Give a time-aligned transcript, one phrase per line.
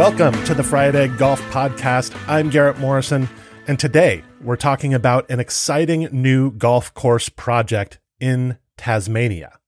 [0.00, 2.18] Welcome to the Fried Egg Golf Podcast.
[2.26, 3.28] I'm Garrett Morrison,
[3.66, 9.58] and today we're talking about an exciting new golf course project in Tasmania.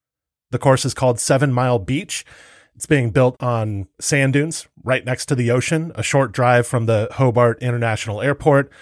[0.51, 2.25] The course is called Seven Mile Beach.
[2.75, 6.87] It's being built on sand dunes right next to the ocean, a short drive from
[6.87, 8.73] the Hobart International Airport,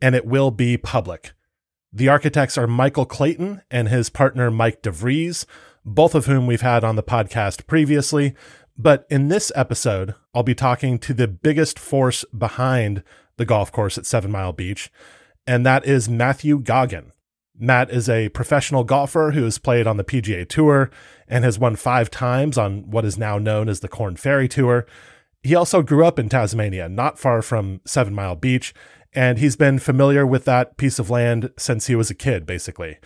[0.00, 1.34] and it will be public.
[1.92, 5.44] The architects are Michael Clayton and his partner Mike DeVries,
[5.84, 8.34] both of whom we've had on the podcast previously.
[8.76, 13.02] But in this episode, I'll be talking to the biggest force behind
[13.36, 14.90] the golf course at Seven Mile Beach,
[15.46, 17.12] and that is Mathew Goggin.
[17.56, 20.90] Matt is a professional golfer who has played on the PGA Tour
[21.28, 24.86] and has won five times on what is now known as the Korn Ferry Tour.
[25.42, 28.74] He also grew up in Tasmania, not far from Seven Mile Beach,
[29.12, 32.98] and he's been familiar with that piece of land since he was a kid, basically.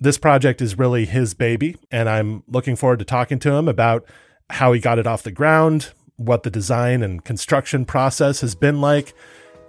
[0.00, 4.04] This project is really his baby, and I'm looking forward to talking to him about
[4.50, 8.80] how he got it off the ground, what the design and construction process has been
[8.80, 9.14] like,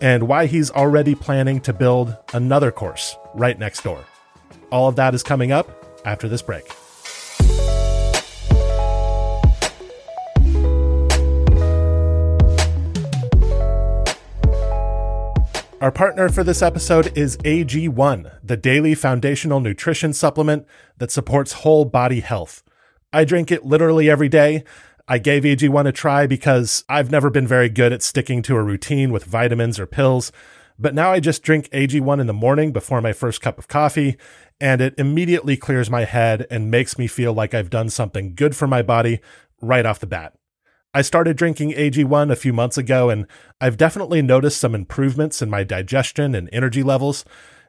[0.02, 4.04] and why he's already planning to build another course right next door.
[4.72, 5.70] All of that is coming up
[6.06, 6.66] after this break.
[15.82, 20.66] Our partner for this episode is AG1, the daily foundational nutrition supplement
[20.98, 22.64] that supports whole body health.
[23.16, 24.66] I drink it literally every day.
[25.08, 28.61] I gave AG1 a try because I've never been very good at sticking to a
[28.61, 30.33] routine with vitamins or pills.
[30.77, 34.17] But now I just drink AG1 in the morning before my first cup of coffee,
[34.59, 38.54] and it immediately clears my head and makes me feel like I've done something good
[38.54, 39.21] for my body
[39.61, 40.33] right off the bat.
[40.93, 43.27] I started drinking AG1 a few months ago, and
[43.61, 47.23] I've definitely noticed some improvements in my digestion and energy levels.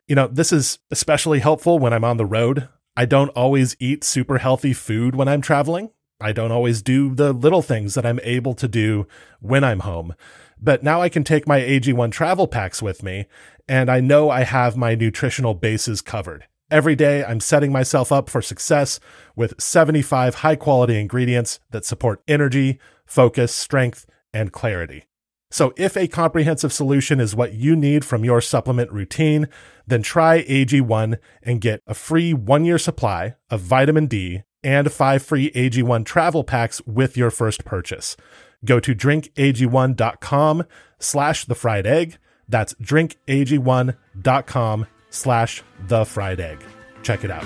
[0.08, 2.68] You know, this is especially helpful when I'm on the road.
[2.96, 5.90] I don't always eat super healthy food when I'm traveling.
[6.18, 9.06] I don't always do the little things that I'm able to do
[9.40, 10.14] when I'm home.
[10.58, 13.26] But now I can take my AG1 travel packs with me,
[13.68, 16.46] and I know I have my nutritional bases covered.
[16.70, 18.98] Every day, I'm setting myself up for success
[19.36, 25.04] with 75 high quality ingredients that support energy, focus, strength, and clarity.
[25.50, 29.46] So, if a comprehensive solution is what you need from your supplement routine,
[29.86, 35.22] then try AG1 and get a free one year supply of vitamin D and five
[35.22, 38.16] free AG1 travel packs with your first purchase.
[38.64, 40.64] Go to drinkag1.com
[40.98, 42.18] slash the fried egg.
[42.48, 46.64] That's drinkag1.com slash the fried egg.
[47.02, 47.44] Check it out.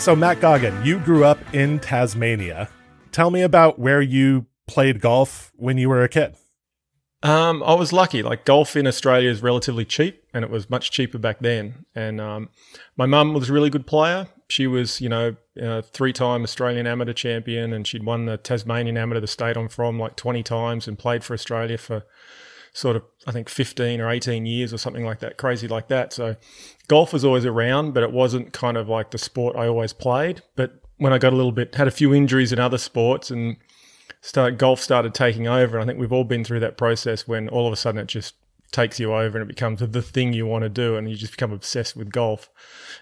[0.00, 2.70] So, Matt Goggin, you grew up in Tasmania.
[3.12, 6.36] Tell me about where you played golf when you were a kid.
[7.22, 8.22] Um, I was lucky.
[8.22, 11.84] Like golf in Australia is relatively cheap, and it was much cheaper back then.
[11.94, 12.48] And um,
[12.96, 14.28] my mum was a really good player.
[14.48, 19.20] She was, you know, a three-time Australian amateur champion, and she'd won the Tasmanian amateur,
[19.20, 22.04] the state I'm from, like 20 times, and played for Australia for
[22.72, 26.12] sort of I think 15 or 18 years or something like that, crazy like that.
[26.12, 26.36] So
[26.88, 30.42] golf was always around, but it wasn't kind of like the sport I always played.
[30.56, 33.56] But when I got a little bit, had a few injuries in other sports and
[34.20, 35.76] start golf started taking over.
[35.76, 38.06] And I think we've all been through that process when all of a sudden it
[38.06, 38.34] just
[38.70, 41.32] takes you over and it becomes the thing you want to do and you just
[41.32, 42.50] become obsessed with golf.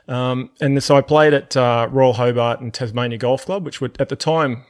[0.06, 3.90] Um, and so I played at uh, Royal Hobart and Tasmania Golf Club, which were
[3.98, 4.64] at the time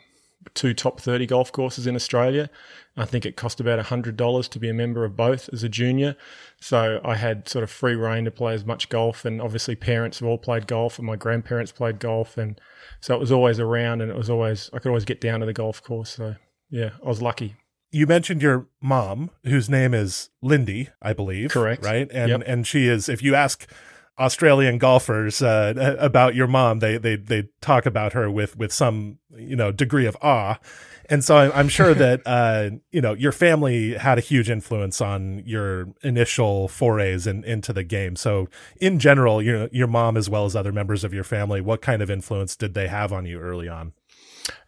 [0.55, 2.49] two top 30 golf courses in Australia.
[2.97, 6.17] I think it cost about $100 to be a member of both as a junior.
[6.61, 9.25] So I had sort of free reign to play as much golf.
[9.25, 12.37] And obviously, parents have all played golf, and my grandparents played golf.
[12.37, 12.61] And
[13.01, 15.47] so it was always around, and it was always, I could always get down to
[15.47, 16.11] the golf course.
[16.11, 16.37] So
[16.71, 17.57] yeah, I was lucky.
[17.91, 21.51] You mentioned your mom, whose name is Lindy, I believe.
[21.51, 21.85] Correct.
[21.85, 22.09] Right.
[22.13, 22.43] And, yep.
[22.47, 23.67] and she is, if you ask,
[24.19, 26.81] Australian golfers uh, about your mom.
[26.81, 30.59] They they they talk about her with with some you know degree of awe,
[31.09, 35.43] and so I'm, sure that uh, you know your family had a huge influence on
[35.47, 38.17] your initial forays in, into the game.
[38.17, 38.49] So
[38.81, 42.03] in general, your your mom as well as other members of your family, what kind
[42.03, 43.93] of influence did they have on you early on?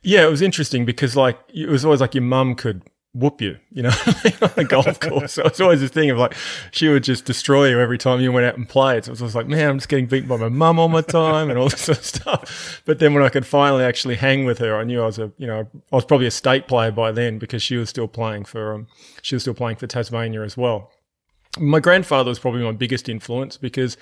[0.03, 3.59] Yeah, it was interesting because like it was always like your mum could whoop you,
[3.73, 3.89] you know,
[4.43, 5.33] on the golf course.
[5.33, 6.35] So it's always this thing of like,
[6.71, 9.05] she would just destroy you every time you went out and played.
[9.05, 11.51] So it was like, man, I'm just getting beaten by my mum all my time
[11.51, 12.83] and all this sort of stuff.
[12.85, 15.33] But then when I could finally actually hang with her, I knew I was a,
[15.39, 18.45] you know, I was probably a state player by then because she was still playing
[18.45, 18.87] for, um,
[19.23, 20.93] she was still playing for Tasmania as well.
[21.59, 23.97] My grandfather was probably my biggest influence because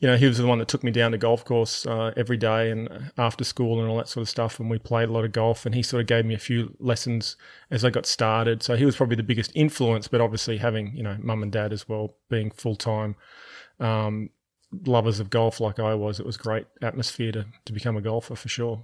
[0.00, 2.36] you know, he was the one that took me down to golf course uh, every
[2.36, 4.60] day and after school and all that sort of stuff.
[4.60, 5.64] And we played a lot of golf.
[5.64, 7.36] And he sort of gave me a few lessons
[7.70, 8.62] as I got started.
[8.62, 10.08] So he was probably the biggest influence.
[10.08, 13.16] But obviously, having you know mum and dad as well, being full time
[13.80, 14.30] um,
[14.84, 18.36] lovers of golf like I was, it was great atmosphere to to become a golfer
[18.36, 18.82] for sure.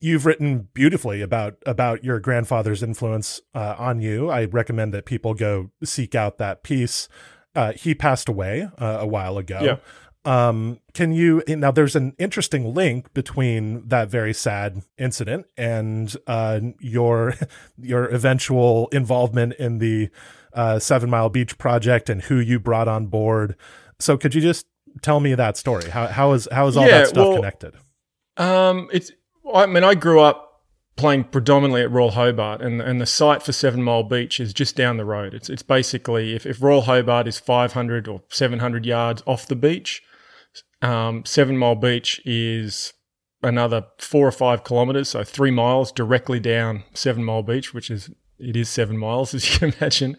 [0.00, 4.30] You've written beautifully about about your grandfather's influence uh, on you.
[4.30, 7.08] I recommend that people go seek out that piece.
[7.54, 9.58] Uh, he passed away uh, a while ago.
[9.60, 9.76] Yeah.
[10.24, 11.70] Um, can you now?
[11.70, 17.34] There's an interesting link between that very sad incident and uh, your
[17.80, 20.10] your eventual involvement in the
[20.52, 23.56] uh, Seven Mile Beach project and who you brought on board.
[23.98, 24.66] So, could you just
[25.00, 25.88] tell me that story?
[25.88, 27.74] How how is how is all Yeah, that stuff well, connected?
[28.36, 29.12] Um, it's.
[29.52, 30.62] I mean, I grew up
[30.96, 34.76] playing predominantly at Royal Hobart, and and the site for Seven Mile Beach is just
[34.76, 35.32] down the road.
[35.32, 40.02] It's it's basically if, if Royal Hobart is 500 or 700 yards off the beach,
[40.82, 42.92] um, Seven Mile Beach is
[43.42, 48.10] another four or five kilometers, so three miles directly down Seven Mile Beach, which is
[48.38, 50.16] it is seven miles as you can imagine.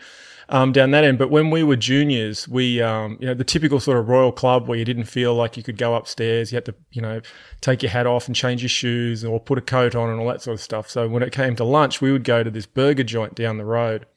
[0.49, 3.79] Um, down that end, but when we were juniors, we, um, you know, the typical
[3.79, 6.65] sort of royal club where you didn't feel like you could go upstairs, you had
[6.65, 7.21] to, you know,
[7.61, 10.27] take your hat off and change your shoes or put a coat on and all
[10.27, 10.89] that sort of stuff.
[10.89, 13.63] So when it came to lunch, we would go to this burger joint down the
[13.63, 14.07] road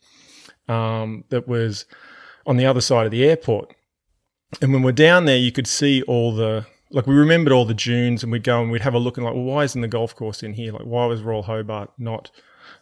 [0.66, 1.84] um, that was
[2.46, 3.72] on the other side of the airport.
[4.60, 7.74] And when we're down there, you could see all the like we remembered all the
[7.74, 9.88] dunes, and we'd go and we'd have a look and like, well, why isn't the
[9.88, 10.72] golf course in here?
[10.72, 12.30] Like, why was Royal Hobart not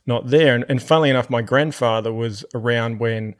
[0.06, 0.54] not there?
[0.54, 3.34] And, and funnily enough, my grandfather was around when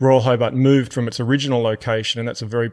[0.00, 2.70] Royal Hobart moved from its original location, and that's a very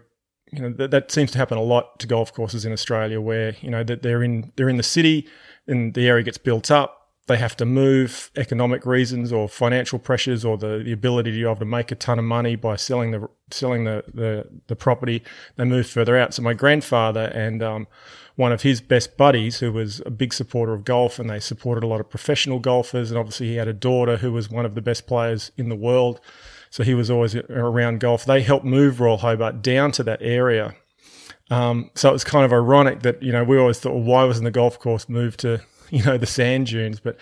[0.52, 3.56] you know that, that seems to happen a lot to golf courses in Australia, where
[3.62, 5.28] you know that they're in they're in the city,
[5.68, 7.05] and the area gets built up.
[7.28, 11.44] They have to move economic reasons or financial pressures or the, the ability to be
[11.44, 15.24] able to make a ton of money by selling the selling the, the, the property.
[15.56, 16.34] They move further out.
[16.34, 17.88] So my grandfather and um,
[18.36, 21.84] one of his best buddies, who was a big supporter of golf, and they supported
[21.84, 23.10] a lot of professional golfers.
[23.10, 25.76] And obviously, he had a daughter who was one of the best players in the
[25.76, 26.20] world.
[26.70, 28.26] So he was always around golf.
[28.26, 30.76] They helped move Royal Hobart down to that area.
[31.50, 34.24] Um, so it was kind of ironic that you know we always thought, well, why
[34.26, 37.00] wasn't the golf course moved to you know the sand dunes?
[37.00, 37.18] But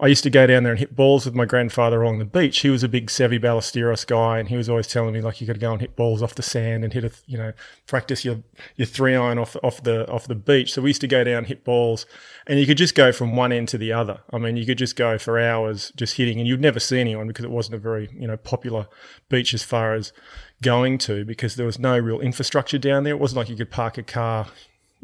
[0.00, 2.60] I used to go down there and hit balls with my grandfather along the beach.
[2.60, 5.46] He was a big Seve Ballesteros guy, and he was always telling me like you
[5.46, 7.52] got to go and hit balls off the sand and hit a you know
[7.86, 8.42] practice your
[8.76, 10.72] your three iron off off the off the beach.
[10.72, 12.06] So we used to go down and hit balls,
[12.46, 14.20] and you could just go from one end to the other.
[14.32, 17.28] I mean, you could just go for hours just hitting, and you'd never see anyone
[17.28, 18.88] because it wasn't a very you know popular
[19.28, 20.12] beach as far as
[20.60, 23.14] going to because there was no real infrastructure down there.
[23.14, 24.48] It wasn't like you could park a car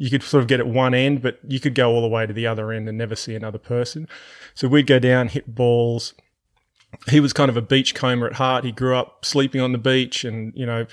[0.01, 2.27] you could sort of get at one end, but you could go all the way
[2.27, 4.09] to the other end and never see another person.
[4.55, 6.15] So we'd go down, hit balls.
[7.11, 8.65] He was kind of a beach comber at heart.
[8.65, 10.87] He grew up sleeping on the beach and, you know,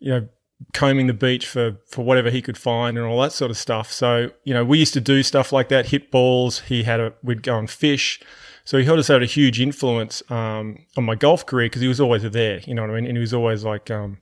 [0.00, 0.28] you know,
[0.74, 3.90] combing the beach for, for whatever he could find and all that sort of stuff.
[3.90, 6.60] So, you know, we used to do stuff like that, hit balls.
[6.60, 8.20] He had a, we'd go and fish.
[8.66, 11.88] So he held us out a huge influence um, on my golf career because he
[11.88, 13.06] was always there, you know what I mean?
[13.06, 14.18] And he was always like, um,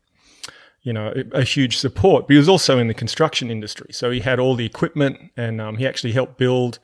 [0.83, 2.27] you know, a, huge support.
[2.27, 5.61] But he was also in the construction industry, so he had all the equipment, and
[5.61, 6.79] um, he actually helped build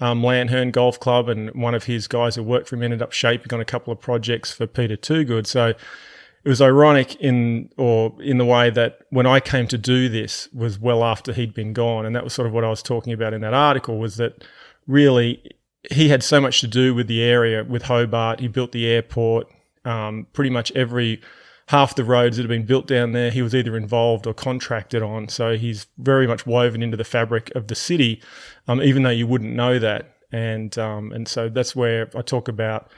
[0.00, 1.28] um, Llanherne Golf Club.
[1.28, 3.92] And one of his guys who worked for him ended up shaping on a couple
[3.92, 5.46] of projects for Peter Toogood.
[5.46, 10.08] So it was ironic in or in the way that when I came to do
[10.08, 12.82] this was well after he'd been gone, and that was sort of what I was
[12.82, 14.44] talking about in that article was that
[14.86, 15.52] really
[15.90, 18.40] he had so much to do with the area with Hobart.
[18.40, 19.46] He built the airport.
[19.84, 21.20] Um, pretty much every
[21.68, 25.02] half the roads that have been built down there, he was either involved or contracted
[25.02, 25.28] on.
[25.28, 28.22] So he's very much woven into the fabric of the city,
[28.66, 30.14] um, even though you wouldn't know that.
[30.32, 32.90] And um, and so that's where I talk about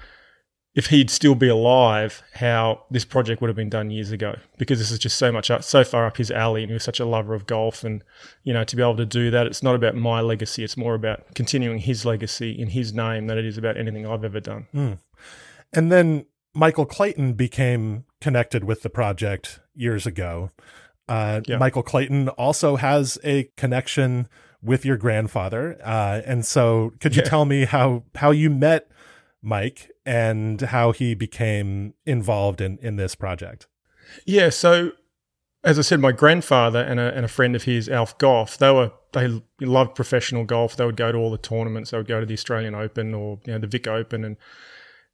[0.75, 4.37] if he'd still be alive, how this project would have been done years ago.
[4.57, 6.85] Because this is just so much up, so far up his alley, and he was
[6.85, 7.83] such a lover of golf.
[7.83, 8.05] And
[8.45, 10.95] you know, to be able to do that, it's not about my legacy; it's more
[10.95, 14.69] about continuing his legacy in his name than it is about anything I've ever done.
[15.73, 20.51] And then Michael Clayton became connected with the project years ago.
[21.09, 21.59] Uh, Yeah.
[21.59, 24.29] Michael Clayton also has a connection
[24.63, 27.29] with your grandfather, uh, and so could you Yeah.
[27.29, 28.89] tell me how how you met
[29.43, 33.67] Mike and how he became involved in in this project?
[34.27, 34.93] Yeah, so
[35.65, 38.71] as I said, my grandfather and a, and a friend of his, Alf Goff, they
[38.71, 40.77] were they loved professional golf.
[40.77, 41.91] They would go to all the tournaments.
[41.91, 44.37] They would go to the Australian Open or you know the Vic Open, and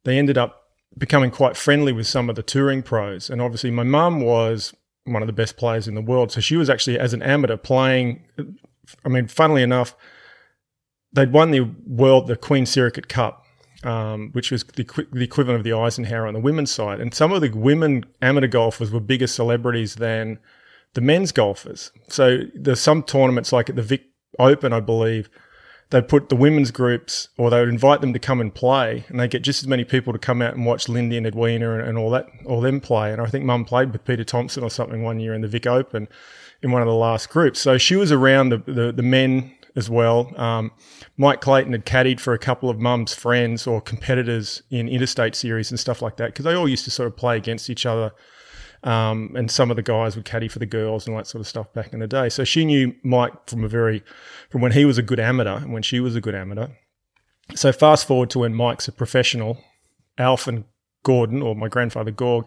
[0.04, 0.65] they ended up
[0.98, 3.30] becoming quite friendly with some of the touring pros.
[3.30, 4.74] And obviously, my mum was
[5.04, 6.32] one of the best players in the world.
[6.32, 8.24] So she was actually, as an amateur, playing.
[9.04, 9.94] I mean, funnily enough,
[11.12, 13.44] they'd won the world, the Queen Sirikit Cup,
[13.84, 17.00] um, which was the, the equivalent of the Eisenhower on the women's side.
[17.00, 20.38] And some of the women amateur golfers were bigger celebrities than
[20.94, 21.92] the men's golfers.
[22.08, 24.04] So there's some tournaments like at the Vic
[24.38, 25.30] Open, I believe,
[25.90, 29.20] they'd put the women's groups or they would invite them to come and play and
[29.20, 31.88] they get just as many people to come out and watch Lindy and Edwina and,
[31.88, 33.12] and all that, all them play.
[33.12, 35.66] And I think mum played with Peter Thomson or something one year in the Vic
[35.66, 36.08] Open
[36.62, 37.60] in one of the last groups.
[37.60, 40.32] So she was around the, the, the men as well.
[40.40, 40.72] Um,
[41.16, 45.70] Mike Clayton had caddied for a couple of mum's friends or competitors in interstate series
[45.70, 48.12] and stuff like that because they all used to sort of play against each other
[48.86, 51.40] um, and some of the guys would caddy for the girls and all that sort
[51.40, 52.28] of stuff back in the day.
[52.28, 54.04] So she knew Mike from a very,
[54.48, 56.68] from when he was a good amateur and when she was a good amateur.
[57.56, 59.58] So fast forward to when Mike's a professional,
[60.18, 60.64] Alf and
[61.02, 62.46] Gordon, or my grandfather Gorg,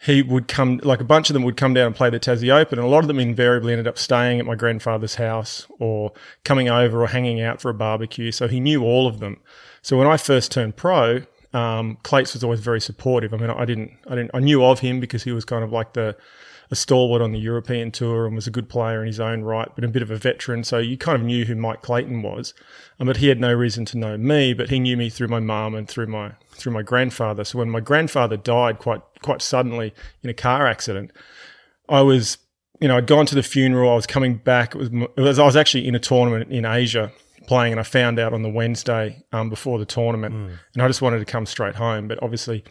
[0.00, 2.54] he would come, like a bunch of them would come down and play the Tassie
[2.54, 6.12] Open, and a lot of them invariably ended up staying at my grandfather's house or
[6.44, 8.30] coming over or hanging out for a barbecue.
[8.30, 9.38] So he knew all of them.
[9.82, 13.34] So when I first turned pro, um, Clates was always very supportive.
[13.34, 15.72] I mean, I didn't, I didn't, I knew of him because he was kind of
[15.72, 16.16] like the
[16.70, 19.68] a stalwart on the European tour and was a good player in his own right,
[19.74, 20.62] but a bit of a veteran.
[20.62, 22.54] So you kind of knew who Mike Clayton was,
[23.00, 24.54] um, but he had no reason to know me.
[24.54, 27.44] But he knew me through my mum and through my through my grandfather.
[27.44, 29.92] So when my grandfather died quite quite suddenly
[30.22, 31.10] in a car accident,
[31.88, 32.38] I was,
[32.80, 33.90] you know, I'd gone to the funeral.
[33.90, 34.76] I was coming back.
[34.76, 37.10] It was, it was I was actually in a tournament in Asia
[37.50, 40.56] playing, and I found out on the Wednesday um, before the tournament, mm.
[40.74, 42.06] and I just wanted to come straight home.
[42.06, 42.62] But obviously,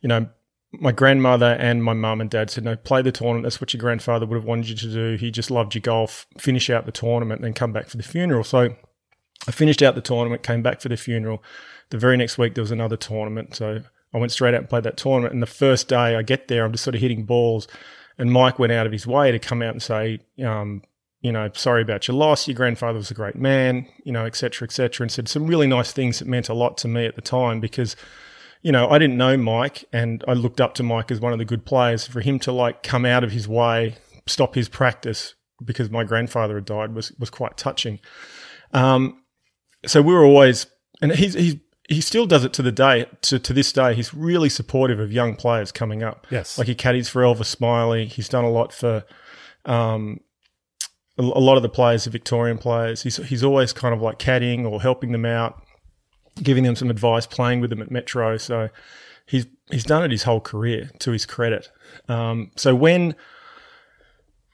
[0.00, 0.28] you know,
[0.70, 3.42] my grandmother and my mum and dad said, "No, play the tournament.
[3.42, 5.16] That's what your grandfather would have wanted you to do.
[5.16, 6.24] He just loved your golf.
[6.38, 8.76] Finish out the tournament, and then come back for the funeral." So
[9.48, 11.42] I finished out the tournament, came back for the funeral.
[11.90, 13.80] The very next week there was another tournament, so
[14.14, 15.34] I went straight out and played that tournament.
[15.34, 17.66] And the first day I get there, I'm just sort of hitting balls,
[18.18, 20.82] and Mike went out of his way to come out and say, um,
[21.26, 22.46] you know, sorry about your loss.
[22.46, 25.48] Your grandfather was a great man, you know, et cetera, et cetera, and said some
[25.48, 27.96] really nice things that meant a lot to me at the time because,
[28.62, 31.40] you know, I didn't know Mike and I looked up to Mike as one of
[31.40, 32.06] the good players.
[32.06, 33.96] For him to like come out of his way,
[34.28, 37.98] stop his practice because my grandfather had died was was quite touching.
[38.72, 39.24] Um,
[39.84, 40.68] so we were always,
[41.02, 41.56] and he's he's
[41.88, 43.94] he still does it to the day to, to this day.
[43.94, 46.24] He's really supportive of young players coming up.
[46.30, 48.06] Yes, like he caddies for Elvis Smylie.
[48.06, 49.04] He's done a lot for
[49.64, 50.20] um,
[51.18, 53.02] a lot of the players are Victorian players.
[53.02, 55.62] He's he's always kind of like caddying or helping them out,
[56.42, 58.36] giving them some advice, playing with them at Metro.
[58.36, 58.68] So
[59.24, 61.70] he's he's done it his whole career to his credit.
[62.08, 63.14] Um, so when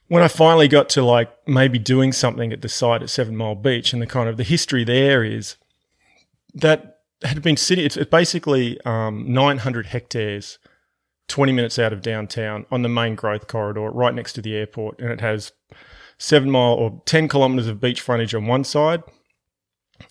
[0.09, 3.57] when I finally got to like maybe doing something at the site at Seven Mile
[3.57, 5.57] Beach, and the kind of the history there is
[6.55, 7.85] that had been sitting.
[7.85, 10.59] It's, it's basically um, 900 hectares.
[11.29, 14.99] 20 minutes out of downtown on the main growth corridor, right next to the airport,
[14.99, 15.53] and it has
[16.23, 19.03] seven mile or 10 kilometres of beach frontage on one side,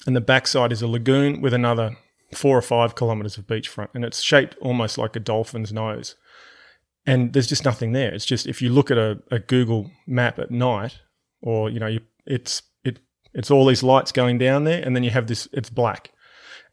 [0.05, 1.95] and the backside is a lagoon with another
[2.35, 6.15] four or five kilometres of beachfront, and it's shaped almost like a dolphin's nose.
[7.05, 8.13] And there's just nothing there.
[8.13, 10.99] It's just if you look at a, a Google map at night,
[11.41, 12.99] or you know, you, it's it
[13.33, 15.47] it's all these lights going down there, and then you have this.
[15.53, 16.11] It's black,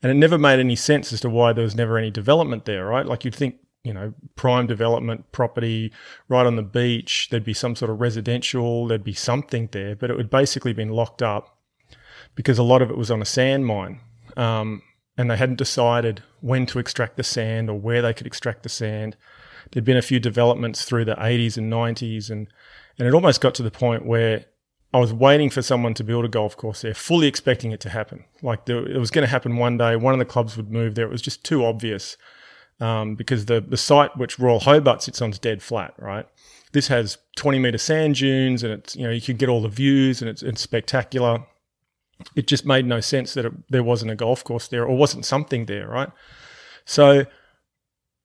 [0.03, 2.85] and it never made any sense as to why there was never any development there,
[2.85, 3.07] right?
[3.07, 3.57] Like you'd think
[3.89, 5.91] you know, prime development property
[6.29, 7.29] right on the beach.
[7.31, 10.91] There'd be some sort of residential, there'd be something there, but it would basically been
[10.91, 11.57] locked up
[12.35, 14.01] because a lot of it was on a sand mine.
[14.37, 14.83] Um,
[15.17, 18.69] and they hadn't decided when to extract the sand or where they could extract the
[18.69, 19.17] sand.
[19.73, 22.47] There'd been a few developments through the 80s and 90s, and,
[22.99, 24.45] and it almost got to the point where
[24.93, 27.89] I was waiting for someone to build a golf course there, fully expecting it to
[27.89, 28.25] happen.
[28.43, 29.97] Like there, it was going to happen one day.
[29.97, 31.07] One of the clubs would move there.
[31.07, 32.19] It was just too obvious
[32.81, 36.27] um, because the the site which Royal Hobart sits on is dead flat, right?
[36.73, 39.69] This has 20 meter sand dunes, and it's you know you can get all the
[39.69, 41.45] views, and it's, it's spectacular.
[42.35, 45.25] It just made no sense that it, there wasn't a golf course there, or wasn't
[45.25, 46.11] something there, right?
[46.85, 47.25] So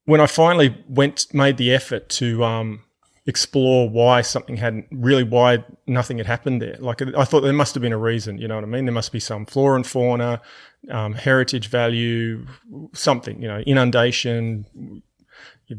[0.06, 2.84] when I finally went made the effort to um,
[3.26, 6.76] explore why something hadn't really why nothing had happened there.
[6.80, 8.86] Like I thought there must have been a reason, you know what I mean?
[8.86, 10.42] There must be some flora and fauna,
[10.90, 12.46] um, heritage value,
[12.94, 15.04] something, you know, inundation,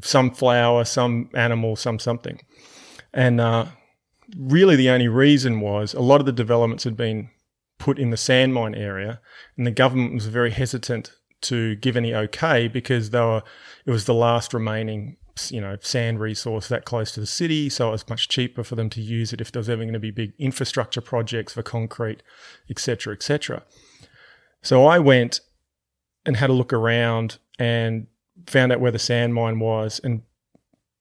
[0.02, 2.40] some flower, some animal, some something.
[3.12, 3.66] And uh,
[4.36, 7.30] really the only reason was a lot of the developments had been
[7.78, 9.20] put in the sand mine area
[9.56, 13.42] and the government was very hesitant to give any okay because they were
[13.84, 15.16] it was the last remaining
[15.50, 18.76] you know sand resource that close to the city, so it was much cheaper for
[18.76, 21.62] them to use it if there was ever going to be big infrastructure projects for
[21.62, 22.22] concrete,
[22.70, 23.62] etc., etc.
[24.64, 25.40] So I went
[26.26, 28.06] and had a look around and
[28.46, 30.22] found out where the sand mine was, and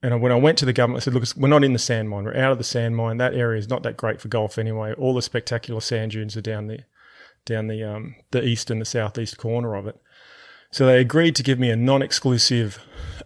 [0.04, 2.10] and when I went to the government, I said, "Look, we're not in the sand
[2.10, 2.26] mine.
[2.26, 3.18] We're out of the sand mine.
[3.18, 4.94] That area is not that great for golf anyway.
[4.94, 6.80] All the spectacular sand dunes are down the
[7.46, 10.00] down the um, the east and the southeast corner of it."
[10.72, 12.80] So they agreed to give me a non-exclusive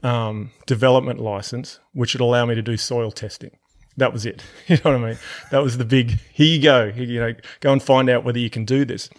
[0.04, 3.58] um, development license, which would allow me to do soil testing.
[3.96, 4.44] That was it.
[4.68, 5.18] You know what I mean?
[5.50, 6.20] That was the big.
[6.32, 6.92] Here you go.
[6.96, 9.10] You know, go and find out whether you can do this.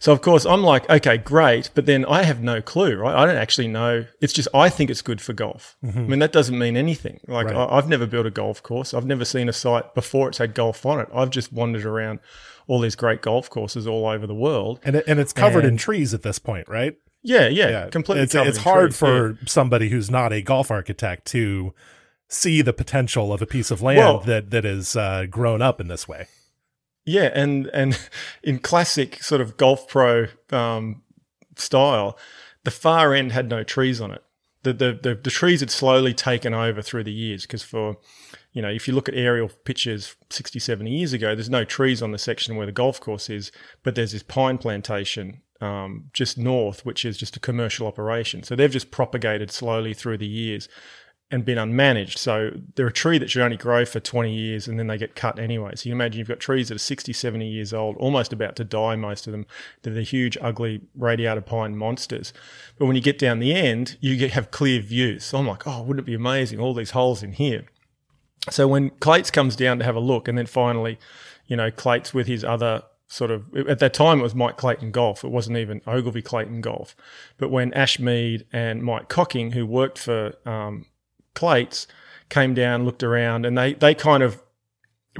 [0.00, 3.14] So of course I'm like, okay, great, but then I have no clue, right?
[3.14, 4.06] I don't actually know.
[4.20, 5.76] It's just I think it's good for golf.
[5.84, 5.98] Mm-hmm.
[5.98, 7.20] I mean that doesn't mean anything.
[7.28, 7.68] Like right.
[7.70, 8.94] I, have never built a golf course.
[8.94, 11.08] I've never seen a site before it's had golf on it.
[11.14, 12.20] I've just wandered around
[12.66, 15.72] all these great golf courses all over the world, and it, and it's covered and,
[15.72, 16.96] in trees at this point, right?
[17.22, 17.88] Yeah, yeah, yeah.
[17.90, 18.22] completely.
[18.22, 19.36] It's it's hard trees, for yeah.
[19.46, 21.74] somebody who's not a golf architect to
[22.28, 25.78] see the potential of a piece of land well, that that is uh, grown up
[25.78, 26.28] in this way.
[27.04, 27.98] Yeah, and and
[28.42, 31.02] in classic sort of golf pro um,
[31.56, 32.18] style,
[32.64, 34.22] the far end had no trees on it.
[34.62, 37.96] The, the the, the trees had slowly taken over through the years because for
[38.52, 42.02] you know if you look at aerial pictures 60 70 years ago there's no trees
[42.02, 43.50] on the section where the golf course is
[43.82, 48.54] but there's this pine plantation um, just north which is just a commercial operation so
[48.54, 50.68] they've just propagated slowly through the years
[51.30, 52.18] and been unmanaged.
[52.18, 55.14] So they're a tree that should only grow for 20 years and then they get
[55.14, 55.76] cut anyway.
[55.76, 58.64] So you imagine you've got trees that are 60, 70 years old, almost about to
[58.64, 59.46] die, most of them.
[59.82, 62.32] They're the huge, ugly radiata pine monsters.
[62.78, 65.24] But when you get down the end, you get, have clear views.
[65.24, 66.58] So I'm like, oh, wouldn't it be amazing?
[66.58, 67.64] All these holes in here.
[68.50, 70.98] So when Clates comes down to have a look and then finally,
[71.46, 74.92] you know, Clates with his other sort of at that time it was Mike Clayton
[74.92, 75.24] Golf.
[75.24, 76.96] It wasn't even Ogilvy Clayton Golf.
[77.38, 80.86] But when Ash Mead and Mike Cocking, who worked for um,
[81.34, 81.86] Clates
[82.28, 84.42] came down, looked around, and they they kind of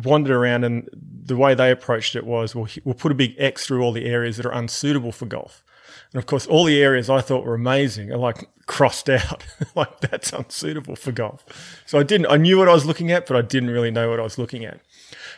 [0.05, 0.65] wandered around.
[0.65, 3.93] And the way they approached it was, we'll, we'll put a big X through all
[3.93, 5.65] the areas that are unsuitable for golf.
[6.13, 10.01] And of course, all the areas I thought were amazing are like crossed out, like
[10.01, 11.83] that's unsuitable for golf.
[11.87, 14.11] So I didn't, I knew what I was looking at, but I didn't really know
[14.11, 14.81] what I was looking at.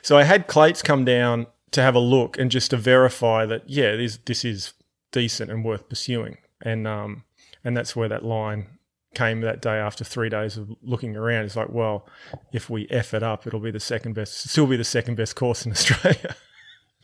[0.00, 3.68] So I had Clates come down to have a look and just to verify that,
[3.68, 4.72] yeah, this, this is
[5.10, 6.38] decent and worth pursuing.
[6.62, 7.24] And, um,
[7.64, 8.71] and that's where that line
[9.14, 11.44] came that day after three days of looking around.
[11.44, 12.06] It's like, well,
[12.52, 15.36] if we f it up, it'll be the second best, still be the second best
[15.36, 16.36] course in Australia.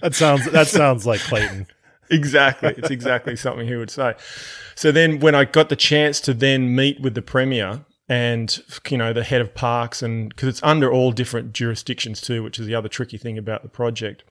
[0.02, 1.66] That sounds that sounds like Clayton.
[2.10, 4.14] exactly, it's exactly something he would say.
[4.74, 8.96] So then, when I got the chance to then meet with the premier and you
[8.96, 12.66] know the head of parks, and because it's under all different jurisdictions too, which is
[12.66, 14.24] the other tricky thing about the project,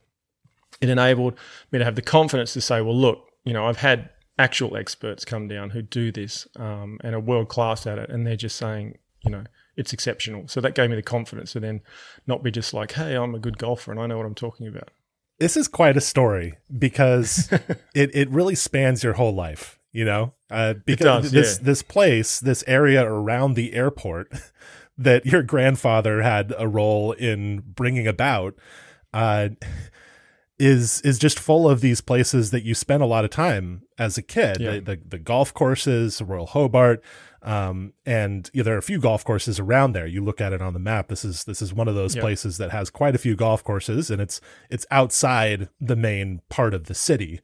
[0.82, 1.38] it enabled
[1.72, 5.26] me to have the confidence to say, well, look, you know, I've had actual experts
[5.26, 8.58] come down who do this um, and are world class at it, and they're just
[8.58, 9.44] saying, you know,
[9.76, 10.48] it's exceptional.
[10.48, 11.82] So that gave me the confidence to then
[12.26, 14.68] not be just like, hey, I'm a good golfer and I know what I'm talking
[14.68, 14.90] about.
[15.40, 17.50] This is quite a story because
[17.94, 20.34] it, it really spans your whole life, you know?
[20.50, 21.66] Uh, because does, this, yeah.
[21.66, 24.32] this place, this area around the airport
[24.98, 28.56] that your grandfather had a role in bringing about,
[29.14, 29.50] uh,
[30.60, 34.18] is is just full of these places that you spent a lot of time as
[34.18, 34.60] a kid.
[34.60, 34.72] Yeah.
[34.72, 37.04] The, the, the golf courses, Royal Hobart,
[37.44, 40.08] um, and yeah, there are a few golf courses around there.
[40.08, 41.10] You look at it on the map.
[41.10, 42.22] This is this is one of those yeah.
[42.22, 46.74] places that has quite a few golf courses, and it's it's outside the main part
[46.74, 47.40] of the city.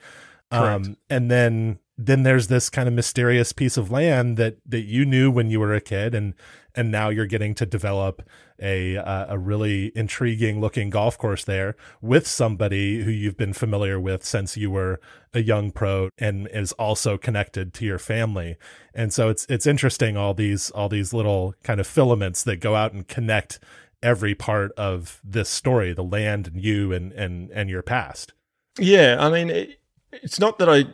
[0.52, 5.06] Um, and then then there's this kind of mysterious piece of land that that you
[5.06, 6.34] knew when you were a kid, and
[6.76, 8.28] and now you're getting to develop
[8.62, 14.00] a uh, a really intriguing looking golf course there with somebody who you've been familiar
[14.00, 15.00] with since you were
[15.34, 18.58] a young pro and is also connected to your family.
[18.94, 22.76] And so it's it's interesting all these all these little kind of filaments that go
[22.76, 23.60] out and connect
[24.02, 28.34] every part of this story, the land and you and and and your past.
[28.80, 29.80] Yeah, I mean it,
[30.12, 30.86] it's not that I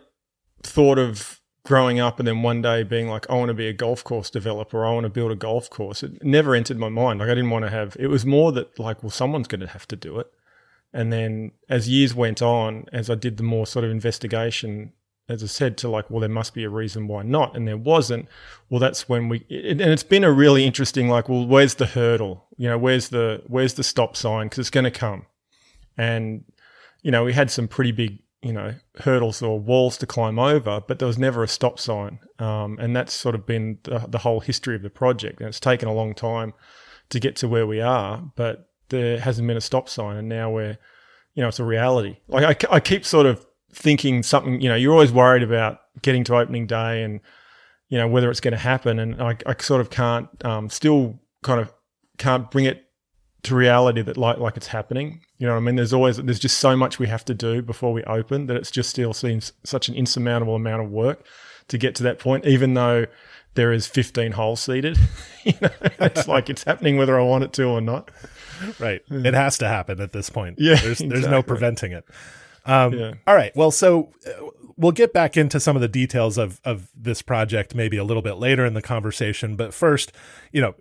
[0.64, 3.74] thought of growing up and then one day being like, I want to be a
[3.74, 6.04] golf course developer, I want to build a golf course.
[6.04, 7.20] It never entered my mind.
[7.20, 7.96] Like I didn't want to have.
[8.00, 10.32] It was more that like, well, someone's going to have to do it.
[10.94, 14.94] And then as years went on, as I did the more sort of investigation,
[15.28, 17.78] as I said, to like, well, there must be a reason why not, and there
[17.78, 18.28] wasn't.
[18.70, 19.46] Well, that's when we.
[19.48, 22.48] It, and it's been a really interesting, like, well, where's the hurdle?
[22.58, 24.48] You know, where's the where's the stop sign?
[24.48, 25.28] Because it's going to come.
[25.96, 26.46] And
[27.04, 30.82] you know, we had some pretty big you know hurdles or walls to climb over,
[30.88, 34.20] but there was never a stop sign, um, and that's sort of been the, the,
[34.20, 35.40] whole history of the project.
[35.40, 36.54] And it's taken a long time
[37.10, 40.50] to get to where we are, but there hasn't been a stop sign, and now
[40.52, 40.78] we're,
[41.34, 42.18] you know, it's a reality.
[42.28, 44.62] Like I, I keep sort of thinking something.
[44.62, 47.20] You know, you're always worried about getting to opening day and
[47.90, 51.20] you know whether it's going to happen, and I, I sort of can't um, still
[51.44, 51.74] kind of
[52.18, 52.86] can't bring it
[53.44, 55.22] to reality that like like it's happening.
[55.40, 55.76] You know what I mean?
[55.78, 58.70] There's always there's just so much we have to do before we open that it
[58.72, 61.26] just still seems such an insurmountable amount of work
[61.70, 63.06] to get to that point, even though
[63.56, 64.98] there is 15 holes seated.
[65.44, 68.12] you know, it's like it's happening whether I want it to or not.
[68.80, 69.02] Right.
[69.10, 70.58] It has to happen at this point.
[70.60, 72.04] Yeah, There's, there's no preventing it.
[72.66, 73.14] Um, Yeah.
[73.26, 73.56] All right.
[73.56, 77.74] Well, so uh, we'll get back into some of the details of, of this project
[77.74, 79.56] maybe a little bit later in the conversation.
[79.56, 80.12] But first,
[80.52, 80.76] you know,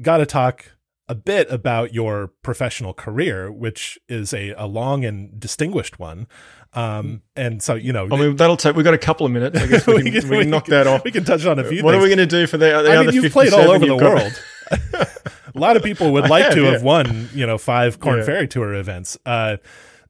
[0.00, 0.72] got to talk
[1.08, 6.26] a bit about your professional career, which is a, a long and distinguished one.
[6.74, 8.76] Um, and so, you know, I mean, that'll take.
[8.76, 9.60] We've got a couple of minutes.
[9.60, 11.04] I guess we can, we can knock that off.
[11.04, 12.90] We can touch on a few What are we going to do for the, the
[12.90, 14.14] I other mean, you've played all over the got?
[14.14, 14.42] world.
[15.54, 16.70] a lot of people would like have, to yeah.
[16.72, 18.24] have won, you know, five Korn Yeah.
[18.24, 19.18] Ferry Tour events.
[19.26, 19.58] Uh,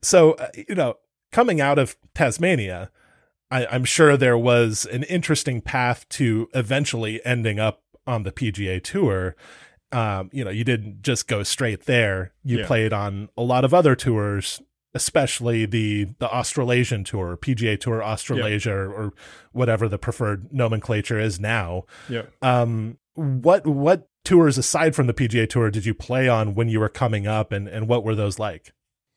[0.03, 0.99] so, uh, you know,
[1.33, 2.91] coming out of Tasmania,
[3.51, 8.83] I, I'm sure there was an interesting path to eventually ending up on the PGA
[8.83, 9.35] Tour.
[9.93, 12.33] Um, you know, you didn't just go straight there.
[12.45, 12.67] You Yeah.
[12.67, 14.61] played on a lot of other tours,
[14.95, 19.13] especially the the Australasian Tour, PGA Tour Australasia, or, or
[19.53, 21.85] whatever the preferred nomenclature is now.
[22.09, 22.23] Yeah.
[22.41, 26.81] Um, what what tours aside from the PGA Tour did you play on when you
[26.81, 28.73] were coming up, and and what were those like?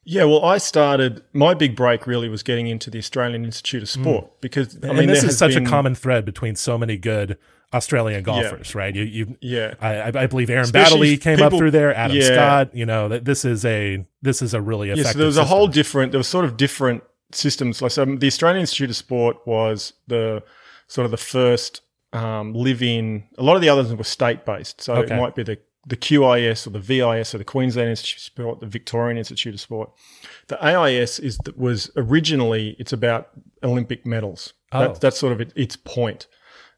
[0.07, 1.23] Yeah, well, I started.
[1.33, 5.07] My big break really was getting into the Australian Institute of Sport because I mean,
[5.07, 7.37] this is such been- a common thread between so many good
[7.73, 8.95] Australian golfers, right?
[8.95, 9.37] You you.
[9.41, 11.93] Yeah, I, I believe Aaron Especially Baddeley came up through there.
[11.95, 12.23] Adam yeah.
[12.23, 15.05] Scott, you know that this is a this is a really effective.
[15.05, 15.11] yeah.
[15.11, 15.57] So there was a system.
[15.57, 16.11] whole different.
[16.11, 17.81] There was sort of different systems.
[17.81, 20.43] Like so, the Australian Institute of Sport was the
[20.87, 21.81] sort of the first
[22.13, 23.23] um, live-in.
[23.37, 25.13] A lot of the others were state-based, so Okay.
[25.13, 28.59] it might be the the QIS or the VIS or the Queensland Institute of Sport,
[28.59, 29.91] the Victorian Institute of Sport.
[30.47, 33.29] The AIS is was originally it's about
[33.63, 34.53] Olympic medals.
[34.71, 34.79] Oh.
[34.79, 36.27] That, that's sort of it, its point.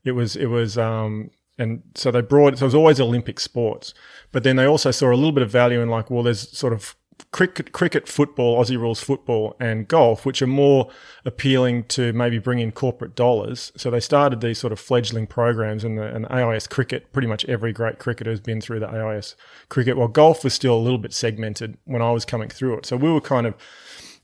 [0.08, 3.94] It was it was um and so they brought so it was always Olympic sports,
[4.32, 6.74] but then they also saw a little bit of value in like well there's sort
[6.74, 6.96] of
[7.32, 10.90] cricket, cricket, football, Aussie rules football, and golf, which are more
[11.26, 13.72] appealing to maybe bring in corporate dollars.
[13.76, 17.12] So they started these sort of fledgling programs, and the and AIS cricket.
[17.12, 19.36] Pretty much every great cricketer has been through the AIS
[19.70, 19.98] cricket.
[19.98, 22.86] While golf was still a little bit segmented when I was coming through it.
[22.86, 23.56] So we were kind of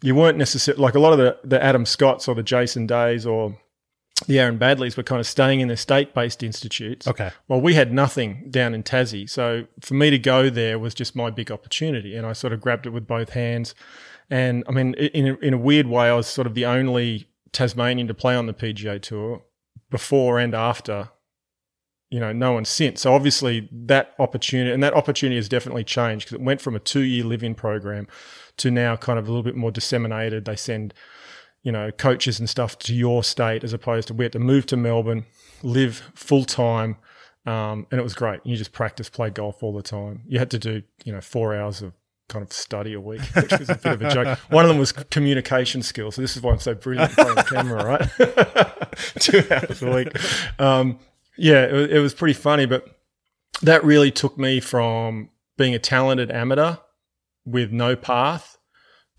[0.02, 3.26] you weren't necessarily like a lot of the the Adam Scotts or the Jason Days
[3.26, 3.58] or
[4.28, 7.08] the Aaron Baddeleys were kind of staying in their state-based institutes.
[7.08, 7.32] Okay.
[7.48, 9.30] Well, we had nothing down in Tassie.
[9.30, 12.16] So for me to go there was just my big opportunity.
[12.16, 13.76] And I sort of grabbed it with both hands.
[14.30, 17.28] And I mean, in a, in a weird way, I was sort of the only
[17.52, 19.44] Tasmanian to play on the PGA Tour
[19.90, 21.10] before and after,
[22.10, 23.02] you know, no one since.
[23.02, 26.80] So obviously that opportunity, and that opportunity has definitely changed because it went from a
[26.80, 28.08] two year live in program
[28.58, 30.46] to now kind of a little bit more disseminated.
[30.46, 30.94] They send,
[31.64, 34.66] you know, coaches and stuff to your state as opposed to we had to move
[34.68, 35.26] to Melbourne,
[35.64, 36.98] live full time.
[37.46, 38.42] Um, and it was great.
[38.46, 40.22] You just practice, play golf all the time.
[40.28, 41.94] You had to do, you know, four hours of
[42.30, 44.38] kind of study a week, which was a bit of a joke.
[44.50, 46.16] One of them was communication skills.
[46.16, 48.90] So this is why I'm so brilliant the camera, right?
[49.20, 50.60] Two hours a week.
[50.60, 51.00] Um,
[51.38, 52.88] yeah, it, it was pretty funny, but
[53.62, 56.78] that really took me from being a talented amateur
[57.46, 58.53] with no path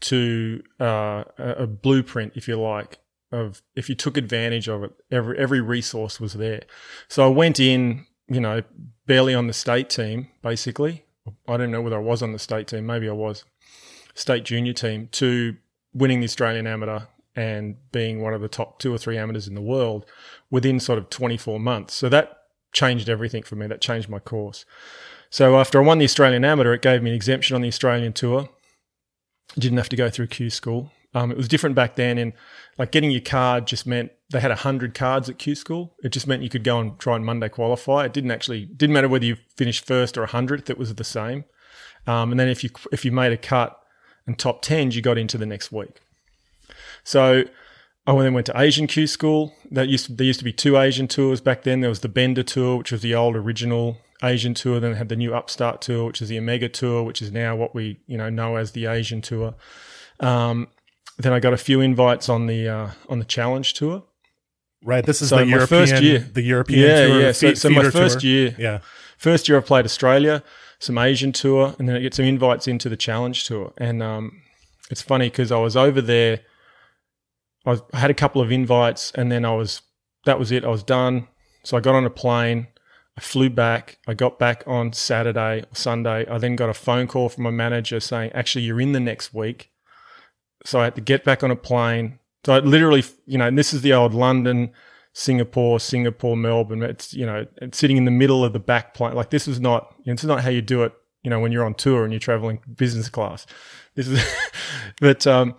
[0.05, 2.99] to uh, a, blueprint, if you like,
[3.33, 6.62] of if you took advantage of it, every every resource was there.
[7.09, 8.62] So I went in, you know,
[9.07, 11.05] barely on the state team, basically.
[11.49, 13.45] I don't know whether I was on the state team, maybe I was,
[14.14, 15.57] state junior team, to
[15.95, 17.01] winning the Australian amateur
[17.35, 20.05] and being one of the top two or three amateurs in the world
[20.51, 21.95] within sort of 24 months.
[21.95, 23.67] So that changed everything for me.
[23.67, 24.67] That changed my course.
[25.31, 28.12] So after I won the Australian amateur, it gave me an exemption on the Australian
[28.12, 28.51] tour.
[29.59, 30.90] Didn't have to go through Q school.
[31.14, 32.18] Um, it was different back then.
[32.18, 32.33] In
[32.76, 35.94] like getting your card just meant they had hundred cards at Q school.
[36.02, 38.04] It just meant you could go and try and Monday qualify.
[38.04, 40.70] It didn't actually didn't matter whether you finished first or hundredth.
[40.70, 41.44] It was the same.
[42.07, 43.78] Um, and then if you if you made a cut
[44.26, 46.00] and top tens, you got into the next week.
[47.04, 47.44] So
[48.07, 49.54] I then went to Asian Q school.
[49.70, 51.80] That used to, there used to be two Asian tours back then.
[51.80, 54.81] There was the Bender tour, which was the old original Asian tour.
[54.81, 57.57] Then they had the new Upstart tour, which is the Omega tour, which is now
[57.57, 59.55] what we you know know as the Asian tour.
[60.20, 60.68] Um,
[61.18, 64.05] then I got a few invites on the uh, on the Challenge tour.
[64.85, 65.05] Right.
[65.05, 66.18] This is So the my European, first year.
[66.18, 67.20] the European Yeah, tour.
[67.20, 67.33] yeah.
[67.33, 68.29] So, fe- so my first tour.
[68.31, 68.79] year, Yeah.
[69.16, 70.42] First year I played Australia,
[70.79, 73.72] some Asian tour, and then I get some invites into the Challenge tour.
[73.79, 74.42] And um,
[74.90, 76.40] it's funny because I was over there.
[77.64, 79.81] I, was, I had a couple of invites, and then I was
[80.27, 80.64] that was it.
[80.64, 81.29] I was done.
[81.62, 82.66] So I got on a plane.
[83.16, 83.98] I flew back.
[84.09, 86.27] I got back on Saturday or Sunday.
[86.29, 89.33] I then got a phone call from my manager saying, "Actually, you're in the next
[89.33, 89.70] week."
[90.64, 92.18] So I had to get back on a plane.
[92.44, 94.72] So I literally, you know, this is the old London,
[95.12, 96.83] Singapore, Singapore, Melbourne.
[96.83, 99.14] It's you know, it's sitting in the middle of the back plane.
[99.14, 100.92] Like this is not, is not how you do it.
[101.22, 103.46] You know, when you're on tour and you're traveling business class.
[103.94, 104.22] This is,
[105.00, 105.55] but um,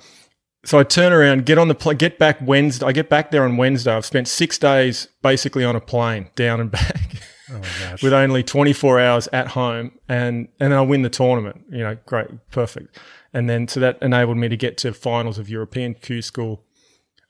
[0.65, 2.85] so I turn around, get on the plane, get back Wednesday.
[2.85, 3.93] I get back there on Wednesday.
[3.93, 7.01] I've spent six days basically on a plane down and back.
[7.51, 7.61] Oh
[8.01, 11.95] with only 24 hours at home and and then I win the tournament you know
[12.05, 12.97] great perfect
[13.33, 16.63] and then so that enabled me to get to finals of European Q school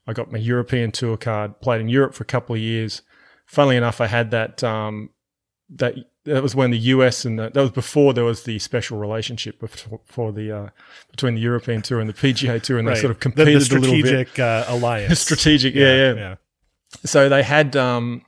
[0.08, 3.01] I got my European tour card played in Europe for a couple of years
[3.45, 5.10] funnily enough I had that um
[5.69, 8.97] that that was when the US and the, that was before there was the special
[8.97, 9.62] relationship
[10.06, 10.69] for the uh,
[11.12, 12.95] between the European Tour and the PGA Tour, and Right.
[12.95, 14.06] they sort of The- competed the, a little bit.
[14.08, 15.19] strategic uh, alliance.
[15.28, 16.36] Strategic, yeah, yeah, yeah.
[17.04, 18.23] So they had um,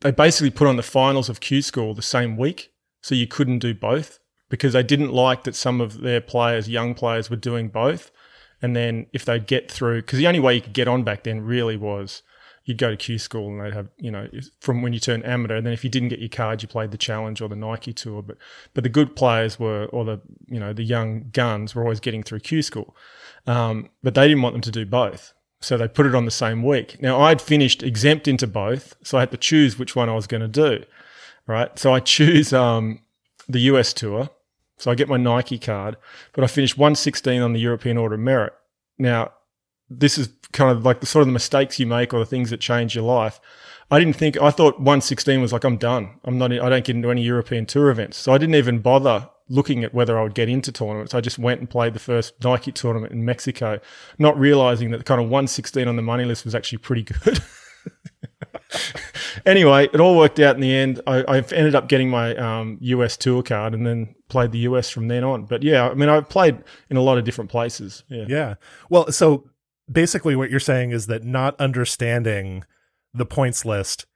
[0.00, 3.58] they basically put on the finals of Q School the same week, so you couldn't
[3.58, 7.68] do both because they didn't like that some of their players, young players, were doing
[7.68, 8.10] both.
[8.62, 11.24] And then if they'd get through, because the only way you could get on back
[11.24, 12.22] then really was
[12.64, 14.28] you'd go to Q School and they'd have you know
[14.60, 15.56] from when you turn amateur.
[15.56, 17.92] And then if you didn't get your card, you played the Challenge or the Nike
[17.92, 18.22] Tour.
[18.22, 18.38] But
[18.74, 22.22] but the good players were, or the you know the young guns were always getting
[22.22, 22.94] through Q School.
[23.46, 25.32] Um, but they didn't want them to do both.
[25.62, 27.00] So they put it on the same week.
[27.02, 30.26] Now I'd finished exempt into both, so I had to choose which one I was
[30.26, 30.84] going to do.
[31.46, 31.78] Right.
[31.78, 33.00] So I choose um,
[33.48, 34.30] the US tour.
[34.78, 35.98] So I get my Nike card,
[36.32, 38.54] but I finished 116 on the European Order of Merit.
[38.98, 39.32] Now,
[39.90, 42.48] this is kind of like the sort of the mistakes you make or the things
[42.48, 43.40] that change your life.
[43.90, 46.10] I didn't think I thought 116 was like I'm done.
[46.24, 46.52] I'm not.
[46.52, 49.92] I don't get into any European tour events, so I didn't even bother looking at
[49.92, 51.12] whether I would get into tournaments.
[51.12, 53.80] I just went and played the first Nike tournament in Mexico,
[54.18, 57.40] not realizing that the kind of 116 on the money list was actually pretty good.
[59.46, 61.00] anyway, it all worked out in the end.
[61.06, 64.88] I, I ended up getting my um, US tour card and then played the US
[64.88, 65.44] from then on.
[65.44, 68.04] But yeah, I mean, I've played in a lot of different places.
[68.08, 68.24] Yeah.
[68.28, 68.54] Yeah.
[68.88, 69.50] Well, so
[69.90, 72.64] basically what you're saying is that not understanding
[73.12, 74.06] the points list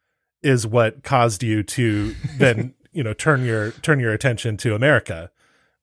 [0.42, 5.30] is what caused you to then, you know, turn your turn your attention to America.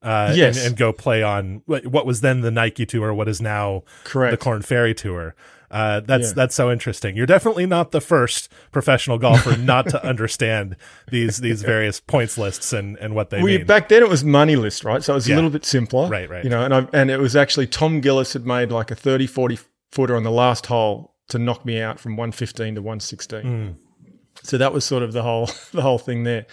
[0.04, 0.58] Uh, Yes.
[0.58, 4.32] and, and go play on what was then the Nike tour, what is now Correct.
[4.32, 5.36] the Korn Ferry tour.
[5.69, 6.34] Uh, that's Yeah.
[6.36, 7.15] that's so interesting.
[7.15, 10.76] You're definitely not the first professional golfer not to understand
[11.12, 13.65] these these various points lists and and what they Well, mean.
[13.67, 15.04] back then it was money list, right?
[15.04, 15.36] So it was Yeah.
[15.36, 16.10] a little bit simpler.
[16.10, 16.43] Right, right.
[16.43, 19.28] You know, and I and it was actually Tom Gillis had made like a 30,
[19.28, 19.60] 40
[19.91, 23.43] footer on the last hole to knock me out from 115 to 116.
[23.43, 23.76] Mm.
[24.43, 26.45] So that was sort of the whole the whole thing there.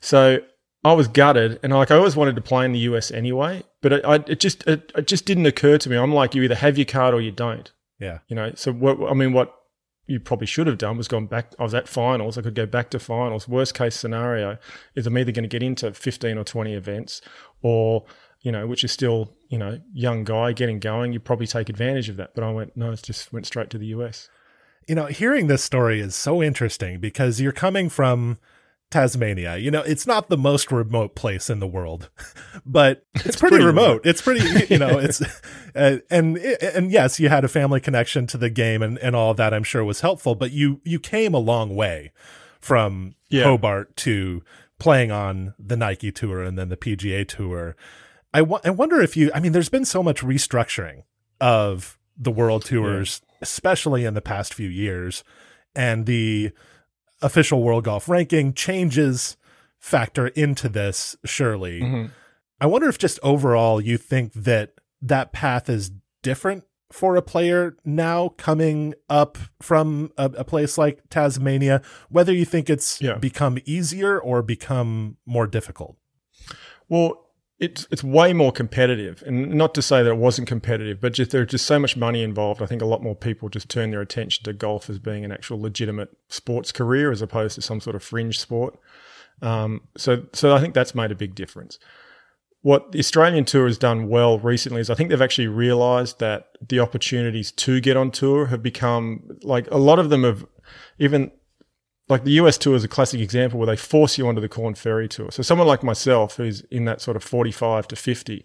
[0.00, 0.38] So
[0.84, 3.92] I was gutted, and like I always wanted to play in the US anyway, but
[3.92, 5.96] it, I, it just it, it just didn't occur to me.
[5.96, 7.70] I'm like, you either have your card or you don't.
[7.98, 8.18] yeah.
[8.28, 9.54] You know, so what I mean, what
[10.06, 11.54] you probably should have done was gone back.
[11.58, 12.38] I was at finals.
[12.38, 13.46] I could go back to finals.
[13.46, 14.56] Worst case scenario
[14.94, 17.20] is I'm either going to get into 15 or 20 events,
[17.60, 18.06] or
[18.40, 21.12] you know, which is still you know young guy getting going.
[21.12, 22.34] You probably take advantage of that.
[22.34, 24.28] But I went no, it's just went straight to the US.
[24.88, 28.38] You know, hearing this story is so interesting because you're coming from
[28.90, 29.58] Tasmania.
[29.58, 32.10] You know, it's not the most remote place in the world,
[32.66, 34.06] but it's, pretty, pretty remote.
[34.06, 35.20] It's pretty, you know, it's
[35.74, 39.34] uh, and and yes, you had a family connection to the game and and all
[39.34, 39.52] that.
[39.52, 42.12] I'm sure was helpful, but you you came a long way
[42.60, 43.44] from Yeah.
[43.44, 44.42] Hobart to
[44.78, 47.76] playing on the Nike tour and then the PGA tour.
[48.32, 49.30] I I wonder if you.
[49.34, 51.02] I mean, there's been so much restructuring
[51.40, 55.24] of the world tours, especially in the past few years,
[55.74, 56.50] and the
[57.22, 59.36] official world golf ranking changes
[59.78, 61.16] factor into this.
[61.24, 62.10] Surely, Mhm.
[62.60, 67.76] I wonder if just overall you think that that path is different for a player
[67.84, 73.18] now coming up from a, a place like Tasmania, whether you think it's Yeah.
[73.18, 75.96] become easier or become more difficult.
[76.88, 77.27] Well,
[77.60, 81.32] it's it's way more competitive, and not to say that it wasn't competitive, but just
[81.32, 82.62] there's just so much money involved.
[82.62, 85.32] I think a lot more people just turn their attention to golf as being an
[85.32, 88.78] actual legitimate sports career as opposed to some sort of fringe sport.
[89.42, 91.78] Um, so, so I think that's made a big difference.
[92.62, 96.50] What the Australian tour has done well recently is I think they've actually realised that
[96.66, 100.44] the opportunities to get on tour have become like a lot of them have
[100.98, 101.30] even
[102.08, 104.74] like the US tour is a classic example where they force you onto the Korn
[104.74, 105.30] Ferry tour.
[105.30, 108.44] So someone like myself who's in that sort of 45 to 50,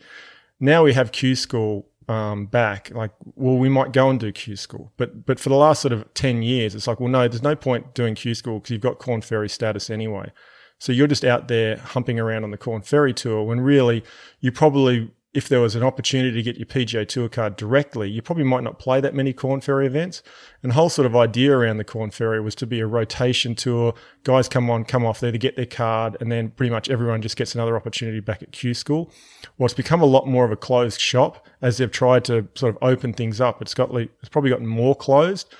[0.59, 2.91] now we have Q school um, back.
[2.91, 5.93] Like, well, we might go and do Q school, but but for the last sort
[5.93, 8.81] of 10 years, it's like, well, no, there's no point doing Q school because you've
[8.81, 10.31] got Korn Ferry status anyway.
[10.79, 14.03] So you're just out there humping around on the Korn Ferry tour when really
[14.41, 18.21] you probably, if there was an opportunity to get your PGA Tour card directly, you
[18.21, 20.21] probably might not play that many Korn Ferry events.
[20.61, 23.55] And the whole sort of idea around the Korn Ferry was to be a rotation
[23.55, 23.95] tour.
[24.23, 27.23] Guys come on, come off there to get their card, and then pretty much everyone
[27.23, 29.11] just gets another opportunity back at Q School.
[29.57, 32.75] Well, it's become a lot more of a closed shop as they've tried to sort
[32.75, 33.59] of open things up.
[33.59, 35.53] It's got it's probably gotten more closed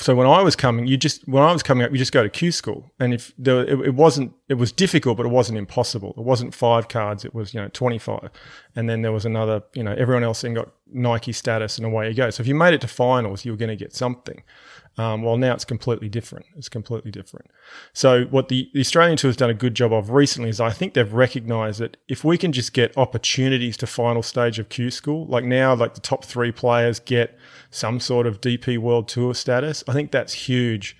[0.00, 2.22] so when I was coming, you just when I was coming up, you just go
[2.22, 5.58] to Q school, and if there, it, it wasn't it was difficult, but it wasn't
[5.58, 6.14] impossible.
[6.16, 8.30] It wasn't five cards; it was you know twenty five,
[8.74, 9.62] and then there was another.
[9.74, 12.30] You know, everyone else then got Nike status, and away you go.
[12.30, 14.42] So if you made it to finals, you were going to get something.
[14.98, 16.46] Um, well, now it's completely different.
[16.56, 17.46] It's completely different.
[17.92, 20.70] So what the, the Australian Tour has done a good job of recently is I
[20.70, 24.90] think they've recognised that if we can just get opportunities to final stage of Q
[24.90, 27.38] School, like now, like the top three players get
[27.70, 30.96] some sort of DP World Tour status, I think that's huge.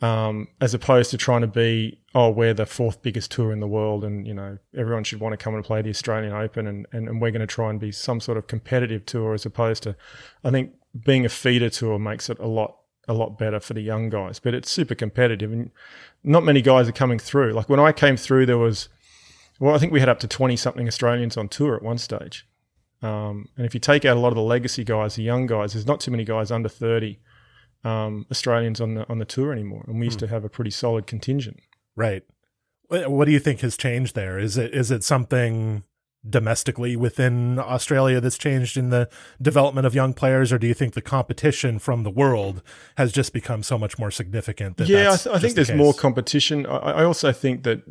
[0.00, 3.66] Um, as opposed to trying to be, oh, we're the fourth biggest tour in the
[3.66, 6.86] world, and you know everyone should want to come and play the Australian Open, and,
[6.92, 9.82] and, and we're going to try and be some sort of competitive tour, as opposed
[9.82, 9.96] to,
[10.44, 10.72] I think
[11.04, 12.76] being a feeder tour makes it a lot
[13.08, 14.38] a lot better for the young guys.
[14.38, 15.70] But it's super competitive, and
[16.22, 17.52] not many guys are coming through.
[17.52, 18.88] Like when I came through, there was,
[19.58, 22.46] well, I think we had up to twenty something Australians on tour at one stage.
[23.00, 25.72] Um, and if you take out a lot of the legacy guys, the young guys,
[25.72, 27.20] there's not too many guys under thirty
[27.84, 29.84] um, Australians on the on the tour anymore.
[29.86, 30.26] And we used hmm.
[30.26, 31.60] to have a pretty solid contingent.
[31.96, 32.22] Right.
[32.90, 34.38] What do you think has changed there?
[34.38, 35.84] Is it is it something
[36.28, 39.08] domestically within Australia that's changed in the
[39.40, 42.62] development of young players, or do you think the competition from the world
[42.96, 44.80] has just become so much more significant?
[44.80, 45.76] yeah, I, th- I, think the there's case?
[45.76, 46.66] more competition.
[46.66, 47.82] I, I, also think that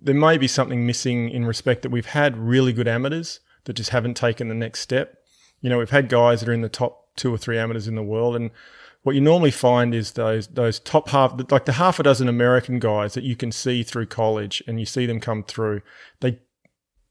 [0.00, 3.90] there may be something missing in respect that we've had really good amateurs that just
[3.90, 5.18] haven't taken the next step.
[5.60, 7.94] You know, we've had guys that are in the top two or three amateurs in
[7.94, 8.50] the world, and
[9.02, 12.78] what you normally find is those those top half, like the half a dozen American
[12.78, 15.82] guys that you can see through college, and you see them come through.
[16.20, 16.38] They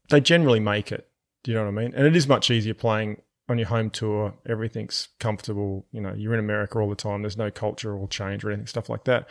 [0.08, 1.08] they generally make it.
[1.44, 1.94] Do you know what I mean?
[1.94, 4.34] And it is much easier playing on your home tour.
[4.48, 5.86] Everything's comfortable.
[5.92, 7.22] You know, you're in America all the time.
[7.22, 9.28] There's no cultural change or anything, stuff like that.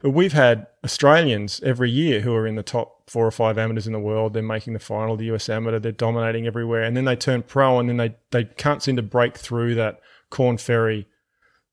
[0.00, 3.86] But we've had Australians every year who are in the top four or five amateurs
[3.86, 4.34] in the world.
[4.34, 5.78] They're making the final, the US amateur.
[5.78, 9.02] They're dominating everywhere, and then they turn pro, and then they they can't seem to
[9.02, 11.06] break through that Korn Ferry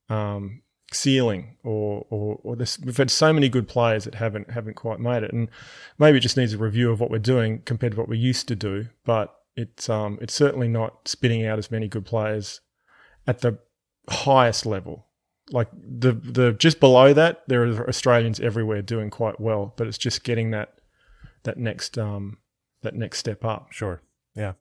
[0.09, 0.60] um,
[0.93, 4.99] ceiling or, or, or this, we've had so many good players that haven't haven't quite
[4.99, 5.33] made it.
[5.33, 5.49] And
[5.97, 8.47] maybe it just needs a review of what we're doing compared to what we used
[8.49, 12.61] to do but it's um it's certainly not spitting out as many good players
[13.27, 13.59] at the
[14.09, 15.07] highest level.
[15.51, 19.97] Like the the just below that there are Australians everywhere doing quite well but it's
[19.97, 20.75] just getting that
[21.43, 22.37] that next um
[22.81, 23.71] that next step up.
[23.71, 24.01] Sure.
[24.35, 24.53] Yeah.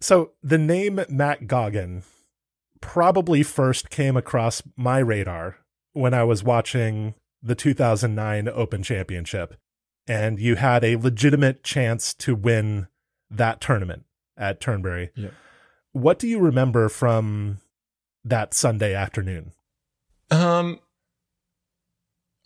[0.00, 2.02] So the name Matt Goggin
[2.80, 5.58] probably first came across my radar
[5.92, 9.56] when I was watching the 2009 Open Championship.
[10.06, 12.88] And you had a legitimate chance to win
[13.30, 14.04] that tournament
[14.36, 15.10] at Turnberry.
[15.14, 15.30] Yeah.
[15.92, 17.58] What do you remember from
[18.24, 19.52] that Sunday afternoon?
[20.30, 20.80] Um,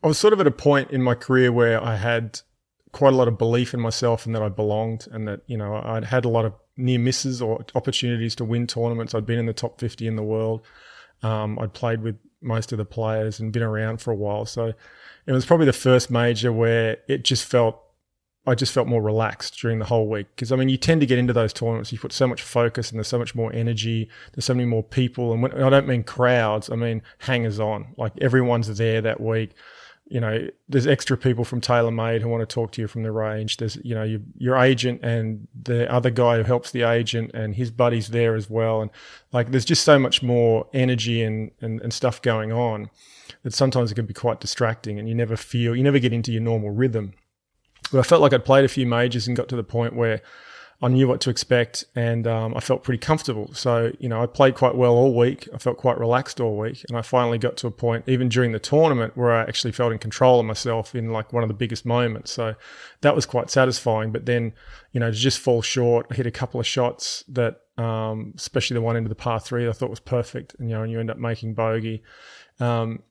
[0.02, 2.40] I was sort of at a point in my career where I had
[2.92, 5.80] quite a lot of belief in myself and that I belonged and that, you know,
[5.82, 9.14] I'd had a lot of near misses or opportunities to win tournaments.
[9.14, 10.64] I'd been in the top 50 in the world.
[11.22, 14.44] Um, I'd played with most of the players and been around for a while.
[14.46, 14.72] So
[15.26, 17.80] it was probably the first major where it just felt,
[18.46, 20.26] I just felt more relaxed during the whole week.
[20.34, 22.90] Because, I mean, you tend to get into those tournaments, you put so much focus
[22.90, 25.32] and there's so much more energy, there's so many more people.
[25.32, 27.94] And when, I don't mean crowds, I mean hangers on.
[27.96, 29.52] Like everyone's there that week
[30.06, 33.12] you know, there's extra people from TaylorMade who want to talk to you from the
[33.12, 33.56] range.
[33.56, 37.54] There's, you know, your, your agent and the other guy who helps the agent and
[37.54, 38.82] his buddies there as well.
[38.82, 38.90] And
[39.32, 42.90] like, there's just so much more energy and, and, and stuff going on
[43.44, 46.32] that sometimes it can be quite distracting and you never feel, you never get into
[46.32, 47.14] your normal rhythm.
[47.90, 50.20] But I felt like I'd played a few majors and got to the point where
[50.84, 53.48] I knew what to expect and um, I felt pretty comfortable.
[53.54, 55.48] So, you know, I played quite well all week.
[55.54, 56.84] I felt quite relaxed all week.
[56.90, 59.92] And I finally got to a point, even during the tournament, where I actually felt
[59.92, 62.32] in control of myself in like one of the biggest moments.
[62.32, 62.54] So
[63.00, 64.12] that was quite satisfying.
[64.12, 64.52] But then,
[64.92, 68.74] you know, to just fall short, I hit a couple of shots that, um, especially
[68.74, 70.54] the one into the par three, I thought was perfect.
[70.58, 72.02] And, you know, and you end up making bogey.
[72.60, 73.02] Um,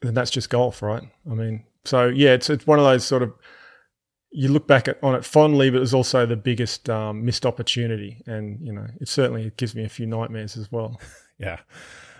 [0.00, 1.02] and that's just golf, right?
[1.28, 3.32] I mean, so yeah, it's, it's one of those sort of,
[4.30, 7.44] you look back at, on it fondly, but it was also the biggest um, missed
[7.44, 11.00] opportunity, and you know, it certainly gives me a few nightmares as well.
[11.38, 11.58] yeah,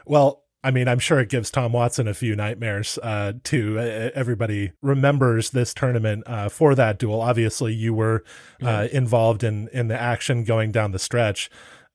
[0.07, 3.79] well, I mean, I'm sure it gives Tom Watson a few nightmares uh, too.
[3.79, 7.21] Everybody remembers this tournament uh, for that duel.
[7.21, 8.25] Obviously, you were
[8.63, 11.51] uh, involved in in the action going down the stretch.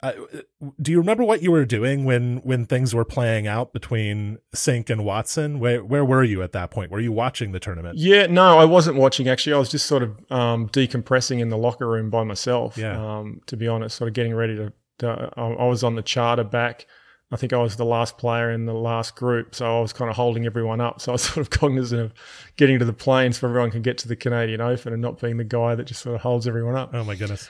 [0.05, 0.41] Uh,
[0.79, 4.89] do you remember what you were doing when when things were playing out between Cink
[4.89, 5.59] and Watson?
[5.59, 6.91] Where where were you at that point?
[6.91, 7.97] Were you watching the tournament?
[7.97, 9.27] Yeah, no, I wasn't watching.
[9.27, 12.77] Actually, I was just sort of um, decompressing in the locker room by myself.
[12.77, 12.99] Yeah.
[12.99, 14.71] Um, to be honest, sort of getting ready to.
[14.99, 16.85] to I was on the charter back.
[17.31, 20.11] I think I was the last player in the last group, so I was kind
[20.11, 21.01] of holding everyone up.
[21.01, 22.13] So I was sort of cognizant of
[22.57, 25.37] getting to the planes so everyone can get to the Canadian Open and not being
[25.37, 26.91] the guy that just sort of holds everyone up.
[26.93, 27.49] Oh my goodness.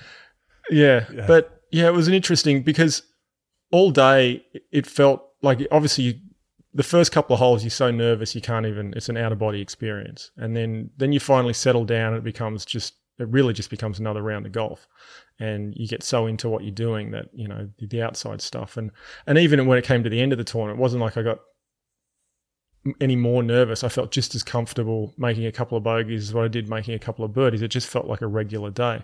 [0.70, 1.28] Yeah, yeah.
[1.28, 3.04] but yeah, it was an interesting because
[3.72, 6.22] all day it felt like obviously
[6.74, 9.40] the first couple of holes you're so nervous you can't even it's an out of
[9.40, 10.32] body experience.
[10.38, 14.00] And then then you finally settle down and it becomes just it really just becomes
[14.00, 14.88] another round of golf.
[15.40, 18.78] And you get so into what you're doing that you know the, the outside stuff.
[18.78, 18.92] And
[19.26, 21.22] and even when it came to the end of the tournament it wasn't like i
[21.22, 21.40] got
[23.02, 23.84] any more nervous.
[23.84, 26.94] I felt just as comfortable making a couple of bogeys as what i did making
[26.94, 27.62] a couple of birdies.
[27.62, 29.04] It just felt like a regular day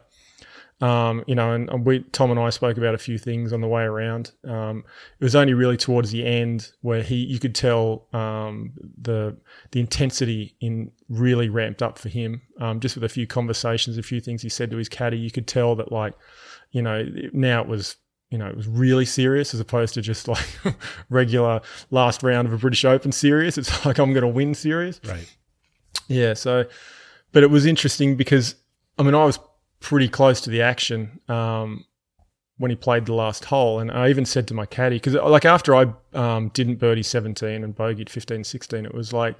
[0.81, 3.67] um, you know, and, we Tom and I spoke about a few things on the
[3.67, 4.31] way around.
[4.47, 4.83] Um,
[5.19, 9.37] it was only really towards the end where he you could tell um, the
[9.71, 12.41] the intensity in really ramped up for him.
[12.59, 15.29] Um, just with a few conversations, a few things he said to his caddy, you
[15.29, 16.13] could tell that like,
[16.71, 17.97] you know, now it was
[18.31, 20.47] you know, it was really serious as opposed to just like
[21.09, 21.61] regular
[21.91, 23.57] last round of a British Open series.
[23.57, 24.99] It's like I'm going to win series.
[25.05, 25.31] Right.
[26.07, 26.33] Yeah.
[26.33, 26.65] So,
[27.33, 28.55] but it was interesting because
[28.97, 29.37] I mean, I was
[29.81, 31.85] pretty close to the action um,
[32.57, 33.79] when he played the last hole.
[33.79, 37.63] And I even said to my caddy, because like after I um, didn't birdie 17
[37.63, 39.35] and bogeyed 15, 16, it was like,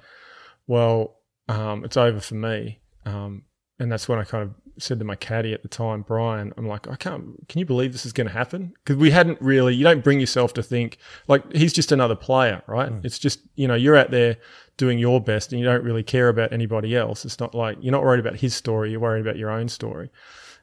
[0.67, 1.15] well,
[1.47, 2.79] um, it's over for me.
[3.05, 3.43] Um,
[3.81, 6.67] and that's when I kind of said to my caddy at the time, Brian, I'm
[6.67, 8.73] like, I can't, can you believe this is going to happen?
[8.83, 12.61] Because we hadn't really, you don't bring yourself to think, like, he's just another player,
[12.67, 12.91] right?
[12.91, 13.03] Mm.
[13.03, 14.37] It's just, you know, you're out there
[14.77, 17.25] doing your best and you don't really care about anybody else.
[17.25, 20.11] It's not like you're not worried about his story, you're worried about your own story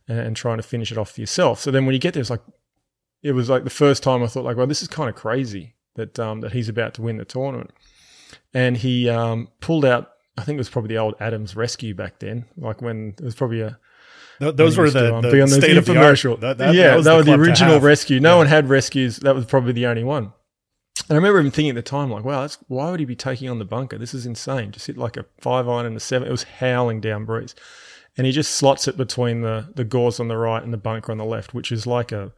[0.07, 1.59] and, and trying to finish it off for yourself.
[1.59, 2.43] So then when you get there, it's like,
[3.23, 5.75] it was like the first time I thought, like, well, this is kind of crazy
[5.97, 7.73] that, um, that he's about to win the tournament.
[8.55, 12.19] And he um, pulled out I think it was probably the old Adams Rescue back
[12.21, 13.79] then, like when it was probably a
[14.39, 16.41] those were the, the, the state of the art.
[16.41, 18.21] That, that, yeah, that was, that was the, the original rescue.
[18.21, 18.37] No yeah.
[18.39, 19.17] one had rescues.
[19.19, 20.33] That was probably the only one.
[21.09, 23.49] And I remember even thinking at the time, like, wow, why would he be taking
[23.49, 23.99] on the bunker?
[23.99, 24.71] This is insane.
[24.71, 26.29] Just hit like a five iron and a seven.
[26.29, 27.55] It was howling down breeze.
[28.17, 31.13] And he just slots it between the, the gauze on the right and the bunker
[31.13, 32.33] on the left, which is like a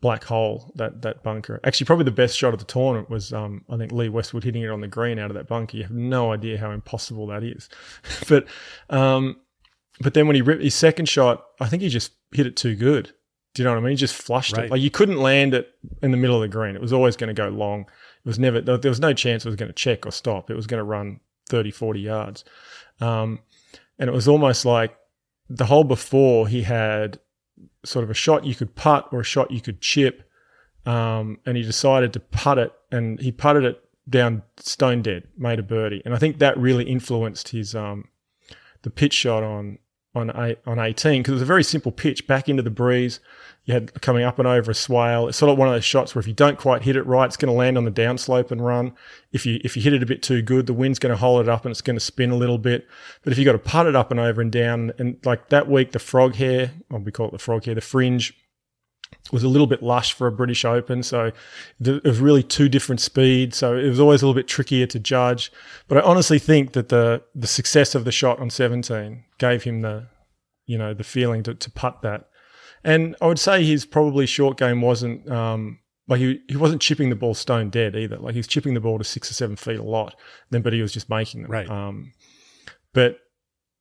[0.00, 1.60] black hole, that, that bunker.
[1.64, 4.62] Actually, probably the best shot of the tournament was, um, I think, Lee Westwood hitting
[4.62, 5.76] it on the green out of that bunker.
[5.76, 7.68] You have no idea how impossible that is.
[8.28, 8.46] but
[8.88, 9.36] um,
[10.00, 12.74] but then when he ripped his second shot, I think he just hit it too
[12.74, 13.12] good.
[13.54, 13.90] Do you know what I mean?
[13.90, 14.66] He just flushed right.
[14.66, 14.70] it.
[14.70, 16.76] Like you couldn't land it in the middle of the green.
[16.76, 17.82] It was always going to go long.
[17.82, 17.88] It
[18.28, 20.50] was never, there was no chance it was going to check or stop.
[20.50, 22.44] It was going to run 30, 40 yards.
[23.00, 23.40] Um,
[23.98, 24.96] and it was almost like
[25.48, 27.18] the hole before he had
[27.84, 30.22] sort of a shot you could putt or a shot you could chip.
[30.86, 35.58] Um, and he decided to putt it and he putted it down stone dead, made
[35.58, 36.02] a birdie.
[36.04, 38.08] And I think that really influenced his, um,
[38.82, 39.78] the pitch shot on
[40.14, 43.20] on eight, on 18 because it was a very simple pitch back into the breeze.
[43.70, 45.28] You had coming up and over a swale.
[45.28, 47.26] It's sort of one of those shots where if you don't quite hit it right,
[47.26, 48.92] it's going to land on the downslope and run.
[49.30, 51.40] If you if you hit it a bit too good, the wind's going to hold
[51.40, 52.88] it up and it's going to spin a little bit.
[53.22, 55.68] But if you've got to putt it up and over and down, and like that
[55.68, 58.34] week, the frog hair, well, we call it the frog hair, the fringe
[59.30, 61.04] was a little bit lush for a British Open.
[61.04, 61.30] So
[61.80, 63.56] it was really two different speeds.
[63.56, 65.52] So it was always a little bit trickier to judge.
[65.86, 69.82] But I honestly think that the the success of the shot on 17 gave him
[69.82, 70.08] the,
[70.66, 72.29] you know, the feeling to, to putt that.
[72.84, 77.10] And I would say his probably short game wasn't um, like he, he wasn't chipping
[77.10, 78.16] the ball stone dead either.
[78.16, 80.16] Like he was chipping the ball to six or seven feet a lot.
[80.50, 81.50] Then, but he was just making them.
[81.50, 81.68] Right.
[81.68, 82.12] Um,
[82.92, 83.18] but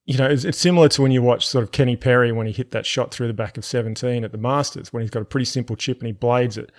[0.06, 2.54] you know, it's, it's, similar to when you watch sort of Kenny Perry when he
[2.54, 5.26] hit that shot through the back of 17 at the Masters when he's got a
[5.26, 6.72] pretty simple chip and he blades it.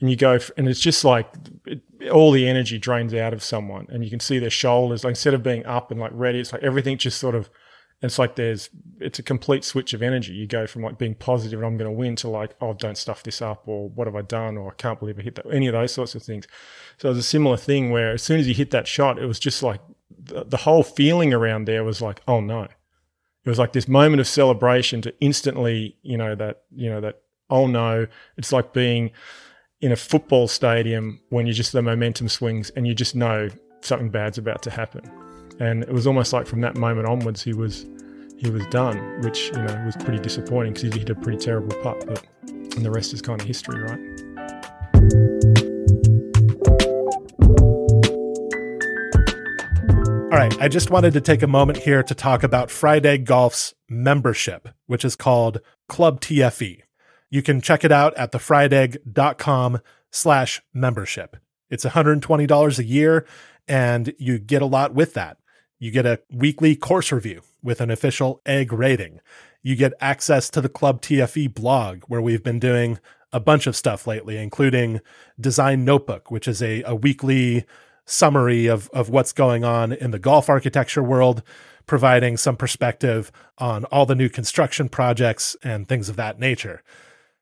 [0.00, 1.30] And you go, and it's just like
[1.66, 3.86] it, all the energy drains out of someone.
[3.90, 6.52] And you can see their shoulders, like instead of being up and like ready, it's
[6.52, 7.50] like everything just sort of,
[8.00, 8.70] it's like there's,
[9.00, 10.32] it's a complete switch of energy.
[10.32, 12.96] You go from like being positive and I'm going to win to like, oh, don't
[12.96, 15.46] stuff this up or what have I done or I can't believe I hit that,
[15.52, 16.46] any of those sorts of things.
[16.98, 19.26] So it was a similar thing where as soon as you hit that shot, it
[19.26, 19.80] was just like
[20.16, 22.68] the, the whole feeling around there was like, oh no
[23.48, 27.22] it was like this moment of celebration to instantly, you know, that, you know, that,
[27.48, 29.10] oh no, it's like being
[29.80, 33.48] in a football stadium when you just, the momentum swings and you just know
[33.80, 35.27] something bad's about to happen.
[35.60, 37.84] And it was almost like from that moment onwards, he was,
[38.36, 41.76] he was done, which, you know, was pretty disappointing because he hit a pretty terrible
[41.82, 43.98] putt, but, and the rest is kind of history, right?
[50.30, 53.24] All right, I just wanted to take a moment here to talk about Fried Egg
[53.24, 56.82] Golf's membership, which is called Club TFE.
[57.30, 59.80] You can check it out at thefriedegg.com
[60.12, 61.36] slash membership.
[61.68, 63.26] It's $120 a year,
[63.66, 65.38] and you get a lot with that.
[65.78, 69.20] You get a weekly course review with an official egg rating.
[69.62, 72.98] You get access to the Club TFE blog, where we've been doing
[73.32, 75.00] a bunch of stuff lately, including
[75.38, 77.64] Design Notebook, which is a, a weekly
[78.06, 81.42] summary of of what's going on in the golf architecture world,
[81.86, 86.82] providing some perspective on all the new construction projects and things of that nature.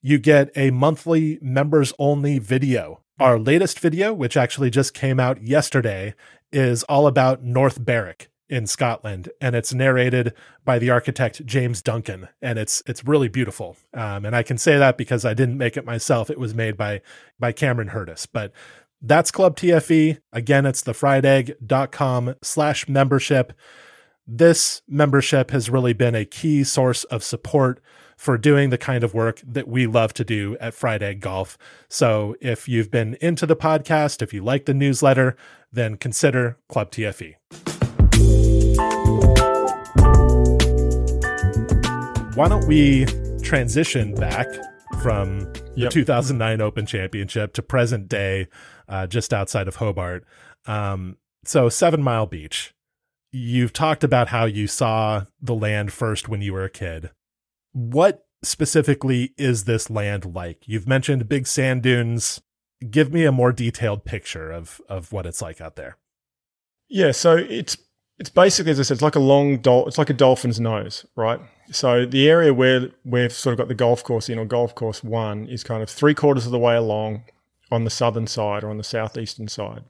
[0.03, 5.42] You get a monthly members only video Our latest video, which actually just came out
[5.42, 6.14] yesterday,
[6.52, 10.34] is all about North Berwick in Scotland, and it's narrated
[10.66, 13.78] by the architect James Duncan, and it's it's really beautiful.
[13.94, 16.76] Um, and I can say that because I didn't make it myself; it was made
[16.76, 17.00] by
[17.40, 18.26] by Cameron Hurdus.
[18.30, 18.52] But
[19.00, 20.18] that's Club TFE.
[20.32, 23.54] Again, it's the friedegg.com slash membership.
[24.26, 27.80] This membership has really been a key source of support
[28.16, 31.58] for doing the kind of work that we love to do at Fried Egg Golf.
[31.88, 35.36] So if you've been into the podcast, if you like the newsletter,
[35.70, 37.34] then consider Club TFE.
[42.36, 43.06] Why don't we
[43.42, 44.46] transition back
[45.02, 45.90] from the Yep.
[45.90, 48.48] 2009 Open Championship to present day,
[48.88, 50.24] uh, just outside of Hobart?
[50.66, 52.74] Um, so, Seven Mile Beach.
[53.32, 57.10] You've talked about how you saw the land first when you were a kid.
[57.77, 60.66] What specifically is this land like?
[60.66, 62.41] You've mentioned big sand dunes.
[62.91, 65.99] Give me a more detailed picture of of what it's like out there.
[66.89, 67.77] Yeah, so it's
[68.18, 71.05] it's basically as I said, it's like a long dol- it's like a dolphin's nose,
[71.16, 71.39] right?
[71.70, 75.05] So the area where we've sort of got the golf course in, or golf course
[75.05, 77.24] one, is kind of three quarters of the way along
[77.70, 79.85] on the southern side or on the southeastern side,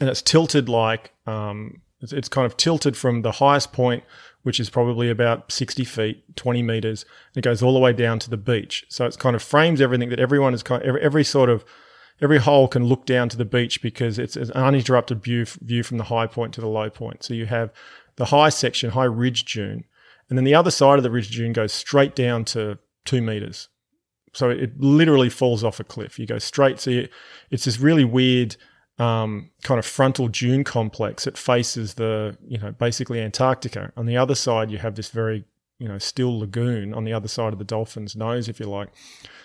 [0.00, 4.04] and it's tilted like um, it's, it's kind of tilted from the highest point,
[4.46, 8.20] which is probably about sixty feet, twenty meters, and it goes all the way down
[8.20, 8.84] to the beach.
[8.88, 11.64] So it's kind of frames everything that everyone is kind every, every sort of
[12.22, 15.98] every hole can look down to the beach because it's an uninterrupted view view from
[15.98, 17.24] the high point to the low point.
[17.24, 17.72] So you have
[18.14, 19.82] the high section, high ridge dune,
[20.28, 23.68] and then the other side of the ridge dune goes straight down to two meters.
[24.32, 26.20] So it literally falls off a cliff.
[26.20, 26.78] You go straight.
[26.78, 27.08] So you,
[27.50, 28.56] it's this really weird
[28.98, 33.92] um, kind of frontal dune complex that faces the, you know, basically Antarctica.
[33.96, 35.44] On the other side, you have this very,
[35.78, 38.88] you know, still lagoon on the other side of the dolphin's nose, if you like.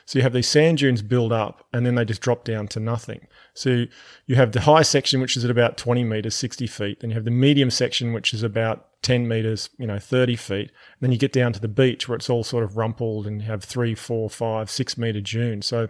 [0.06, 2.80] So you have these sand dunes build up and then they just drop down to
[2.80, 3.28] nothing.
[3.54, 3.86] So
[4.26, 7.00] you have the high section, which is at about 20 meters, 60 feet.
[7.02, 10.68] Then you have the medium section, which is about 10 meters, you know, 30 feet.
[10.70, 13.42] And then you get down to the beach where it's all sort of rumpled and
[13.42, 15.66] you have three, four, five, six meter dunes.
[15.66, 15.90] So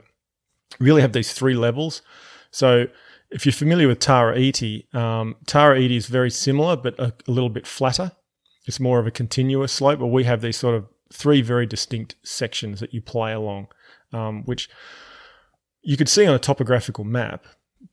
[0.80, 2.02] really have these three levels.
[2.52, 2.88] So
[3.32, 7.32] if you're familiar with Tara Iti, um, Tara Iti is very similar, but a, a
[7.32, 8.12] little bit flatter.
[8.66, 12.16] It's more of a continuous slope, but we have these sort of three very distinct
[12.24, 13.68] sections that you play along
[14.14, 14.70] um, which
[15.82, 17.46] you could see on a topographical map,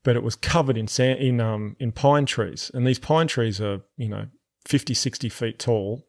[0.02, 3.60] but it was covered in sand, in um, in pine trees, and these pine trees
[3.60, 4.26] are you know
[4.66, 6.06] 50, 60 feet tall,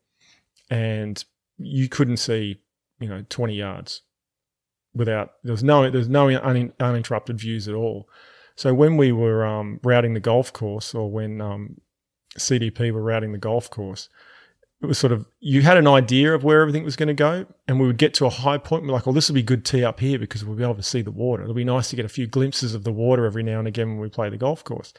[0.70, 1.24] and
[1.58, 2.62] you couldn't see
[3.00, 4.02] you know 20 yards
[4.94, 8.10] without there was no there's no un, uninterrupted views at all.
[8.60, 11.80] So when we were um, routing the golf course, or when um,
[12.38, 14.10] CDP were routing the golf course,
[14.82, 17.46] it was sort of you had an idea of where everything was going to go,
[17.70, 18.82] and we would get to a high point.
[18.82, 20.76] And we're like, "Well, this will be good tee up here because we'll be able
[20.76, 21.44] to see the water.
[21.44, 23.92] It'll be nice to get a few glimpses of the water every now and again
[23.92, 24.94] when we play the golf course."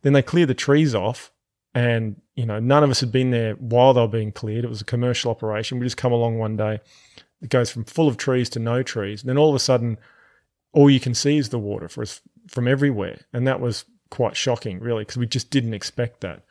[0.00, 1.30] Then they clear the trees off,
[1.74, 4.64] and you know none of us had been there while they were being cleared.
[4.64, 5.78] It was a commercial operation.
[5.78, 6.80] We just come along one day.
[7.42, 9.98] It goes from full of trees to no trees, and then all of a sudden,
[10.72, 14.36] all you can see is the water for us from everywhere, and that was quite
[14.36, 16.44] shocking, really, because we just didn't expect that.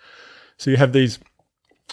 [0.57, 1.19] So you have these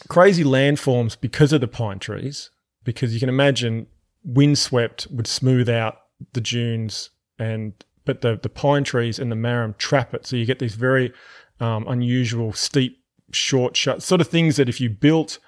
[0.08, 2.50] crazy landforms because of the pine trees,
[2.84, 3.86] because you can imagine
[4.24, 5.98] windswept would smooth out
[6.32, 7.72] the dunes and
[8.04, 10.26] but the, the pine trees and the marram trap it.
[10.26, 11.12] So you get these very
[11.60, 15.38] um, unusual, steep, short, shut sort of things that if you built,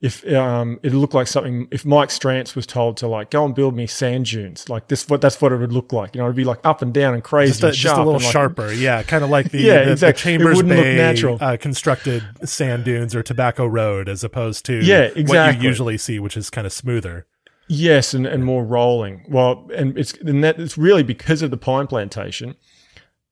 [0.00, 3.54] if um, it looked like something, if Mike Strantz was told to like go and
[3.54, 6.14] build me sand dunes, like this, what that's what it would look like.
[6.14, 8.04] You know, it'd be like up and down and crazy, Just a, and just a
[8.04, 10.08] little like, sharper, yeah, kind of like the, Yeah, the, the exactly.
[10.08, 11.38] It Chambers wouldn't look Bay natural.
[11.40, 15.24] Uh, constructed sand dunes or Tobacco Road, as opposed to Yeah, exactly.
[15.24, 17.26] what you usually see, which is kind of smoother.
[17.68, 19.24] Yes, and, and more rolling.
[19.28, 22.54] Well, and it's and that it's really because of the pine plantation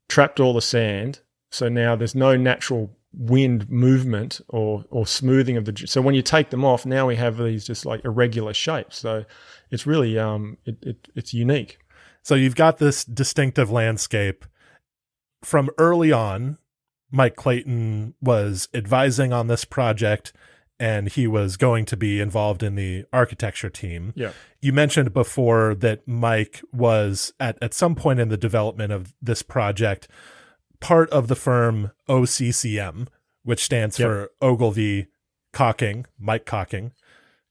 [0.09, 1.21] trapped all the sand.
[1.51, 5.87] So now there's no natural wind movement or or smoothing of the.
[5.87, 8.99] So when you take them off, now we have these just like irregular shapes.
[8.99, 9.25] So
[9.71, 11.79] it's really um it, it it's unique.
[12.23, 14.45] So you've got this distinctive landscape.
[15.43, 16.59] From early on,
[17.11, 20.33] Mike Clayton was advising on this project
[20.81, 24.13] and he was going to be involved in the architecture team.
[24.17, 24.33] Yeah.
[24.61, 29.43] You mentioned before that Mike was at, at some point in the development of this
[29.43, 30.09] project
[30.85, 33.09] part of the firm OCCM,
[33.43, 34.07] which stands Yep.
[34.07, 35.07] for Ogilvy
[35.53, 36.93] Cocking, Mike Cocking,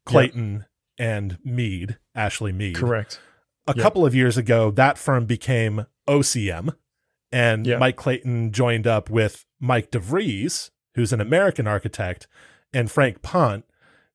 [0.05, 0.65] Clayton,
[0.99, 3.19] and Mead, Ashley Mead Correct.
[3.67, 3.81] a Yep.
[3.81, 6.75] couple of years ago, that firm became OCM,
[7.31, 7.65] and.
[7.79, 12.27] Mike Clayton joined up with Mike DeVries, who's an American architect,
[12.71, 13.65] and Frank Pont,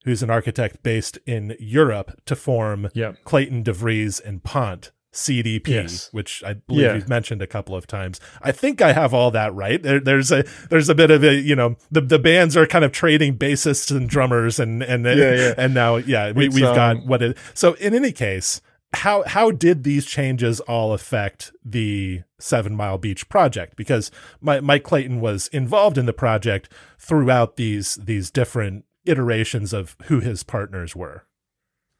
[0.04, 2.88] who's an architect based in Europe, to form.
[3.24, 6.08] Clayton, DeVries, and Pont CDP, Yes.
[6.12, 6.94] which I believe Yeah.
[6.94, 8.20] you've mentioned a couple of times.
[8.42, 9.82] I think I have all that right.
[9.82, 12.84] There, there's a there's a bit of a you know the the bands are kind
[12.84, 15.54] of trading bassists and drummers and and Yeah, yeah.
[15.56, 17.38] and now yeah we It's, we've got um, what it.
[17.54, 18.60] So in any case,
[18.92, 23.76] how how did these changes all affect the Seven Mile Beach project?
[23.76, 29.96] Because my, Mike Clayton was involved in the project throughout these these different iterations of
[30.04, 31.24] who his partners were.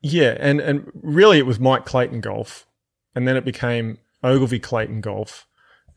[0.03, 2.67] Yeah, and and really it was Mike Clayton Golf,
[3.19, 5.49] and then it became Ogilvy Clayton Golf,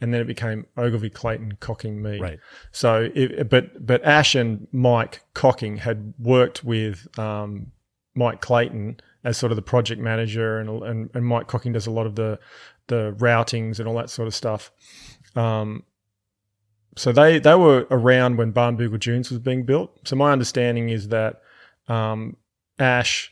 [0.01, 2.19] and then it became Ogilvy Clayton Cocking Me.
[2.19, 2.39] Right.
[2.72, 7.67] So, it, but but Ash and Mike Cocking had worked with um,
[8.15, 11.91] Mike Clayton as sort of the project manager, and and and Mike Cocking does a
[11.91, 12.39] lot of the
[12.88, 14.72] the routings and all that sort of stuff.
[15.36, 15.84] Um,
[16.97, 19.95] so they they were around when Barnbougle Dunes was being built.
[20.07, 21.39] So my understanding is that
[21.88, 22.38] um,
[22.80, 23.32] Ash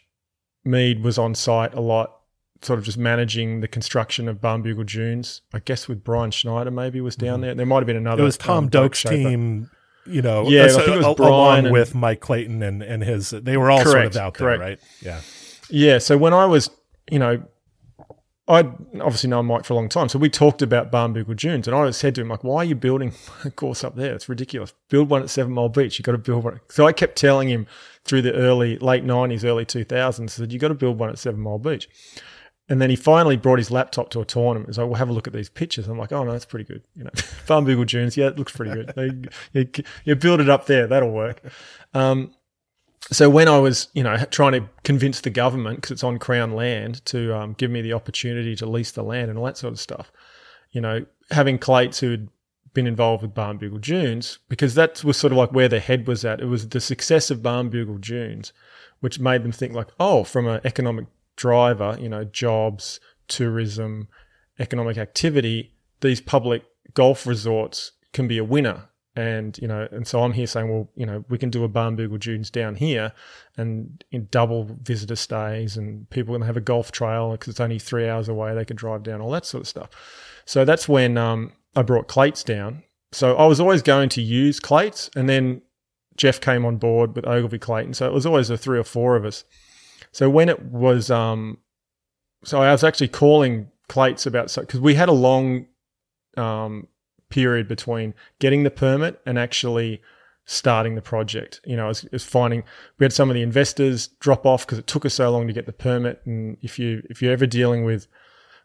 [0.63, 2.18] Mead was on site a lot,
[2.61, 5.41] sort of just managing the construction of Barnbougle Dunes.
[5.53, 7.53] I guess with Brian Schneider maybe was down there.
[7.55, 8.21] There might have been another.
[8.21, 9.69] It was Tom um, Doak's team,
[10.05, 10.47] you know.
[10.49, 13.29] Yeah, uh, I think it was Brian along and- with Mike Clayton and and his.
[13.31, 14.79] They were all sort of out there, right?
[15.01, 15.21] Yeah.
[15.69, 15.97] Yeah.
[15.99, 16.69] So when I was,
[17.09, 17.43] you know,
[18.47, 18.65] I'd
[18.99, 20.09] obviously known Mike for a long time.
[20.09, 22.65] So we talked about Barnbougle Dunes, and I always said to him, like, why are
[22.65, 23.13] you building
[23.45, 24.15] a course up there?
[24.15, 24.73] It's ridiculous.
[24.89, 25.99] Build one at Seven Mile Beach.
[25.99, 26.59] You've got to build one.
[26.69, 27.67] So I kept telling him
[28.05, 31.19] through the early, late 90s, early 2000s, I said, you got to build one at
[31.19, 31.87] Seven Mile Beach.
[32.69, 34.67] And then he finally brought his laptop to a tournament.
[34.67, 35.87] He's like, well, have a look at these pictures.
[35.87, 36.83] I'm like, oh, no, that's pretty good.
[36.95, 37.09] You know,
[37.47, 38.93] Barnbougle Dunes, yeah, it looks pretty good.
[38.95, 41.41] They, you, you build it up there, that'll work.
[41.95, 42.31] Um,
[43.11, 46.53] so when I was, you know, trying to convince the government because it's on Crown
[46.53, 49.73] land to um, give me the opportunity to lease the land and all that sort
[49.73, 50.11] of stuff,
[50.71, 52.29] you know, having Clates who'd
[52.73, 56.23] been involved with Barnbougle Dunes because that was sort of like where their head was
[56.23, 56.39] at.
[56.39, 58.53] It was the success of Barnbougle Dunes,
[58.99, 61.07] which made them think like, oh, from an economic
[61.39, 64.09] driver, you know, jobs, tourism,
[64.59, 66.63] economic activity, these public
[66.93, 68.89] golf resorts can be a winner.
[69.15, 71.69] And you know, and so I'm here saying, well, you know, we can do a
[71.69, 73.11] Barnbougle Dunes down here,
[73.57, 78.07] and double visitor stays, and people can have a golf trail because it's only three
[78.07, 78.53] hours away.
[78.53, 79.89] They can drive down, all that sort of stuff.
[80.45, 82.83] So that's when um, I brought Clates down.
[83.11, 85.63] So I was always going to use Clates, and then
[86.15, 87.95] Jeff came on board with Ogilvy Clayton.
[87.95, 89.43] So it was always a three or four of us.
[90.11, 91.59] So when it was, um,
[92.43, 95.67] so I was actually calling Clates about because we had a long
[96.37, 96.87] um,
[97.29, 100.01] period between getting the permit and actually
[100.45, 101.61] starting the project.
[101.65, 102.63] You know, it was, was finding
[102.97, 105.53] we had some of the investors drop off because it took us so long to
[105.53, 106.21] get the permit.
[106.25, 108.07] And if you if you're ever dealing with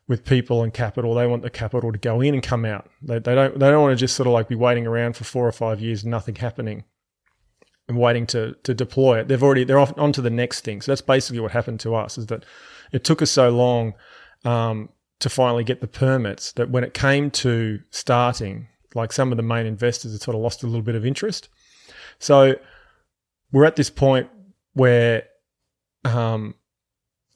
[0.06, 2.88] with people and capital, they want the capital to go in and come out.
[3.02, 5.24] They, they don't they don't want to just sort of like be waiting around for
[5.24, 6.84] four or five years nothing happening
[7.88, 9.28] and waiting to to deploy it.
[9.28, 10.80] They've already they're off on to the next thing.
[10.80, 12.44] So that's basically what happened to us is that
[12.92, 13.94] it took us so long
[14.44, 14.88] um,
[15.20, 19.42] to finally get the permits that when it came to starting, like some of the
[19.42, 21.48] main investors had sort of lost a little bit of interest.
[22.18, 22.54] So
[23.52, 24.28] we're at this point
[24.74, 25.24] where
[26.04, 26.54] um,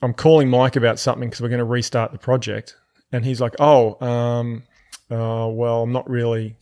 [0.02, 2.76] I'm calling Mike about something because we're going to restart the project,
[3.12, 4.64] and he's like, "Oh, um,
[5.10, 6.56] uh, well, I'm not really."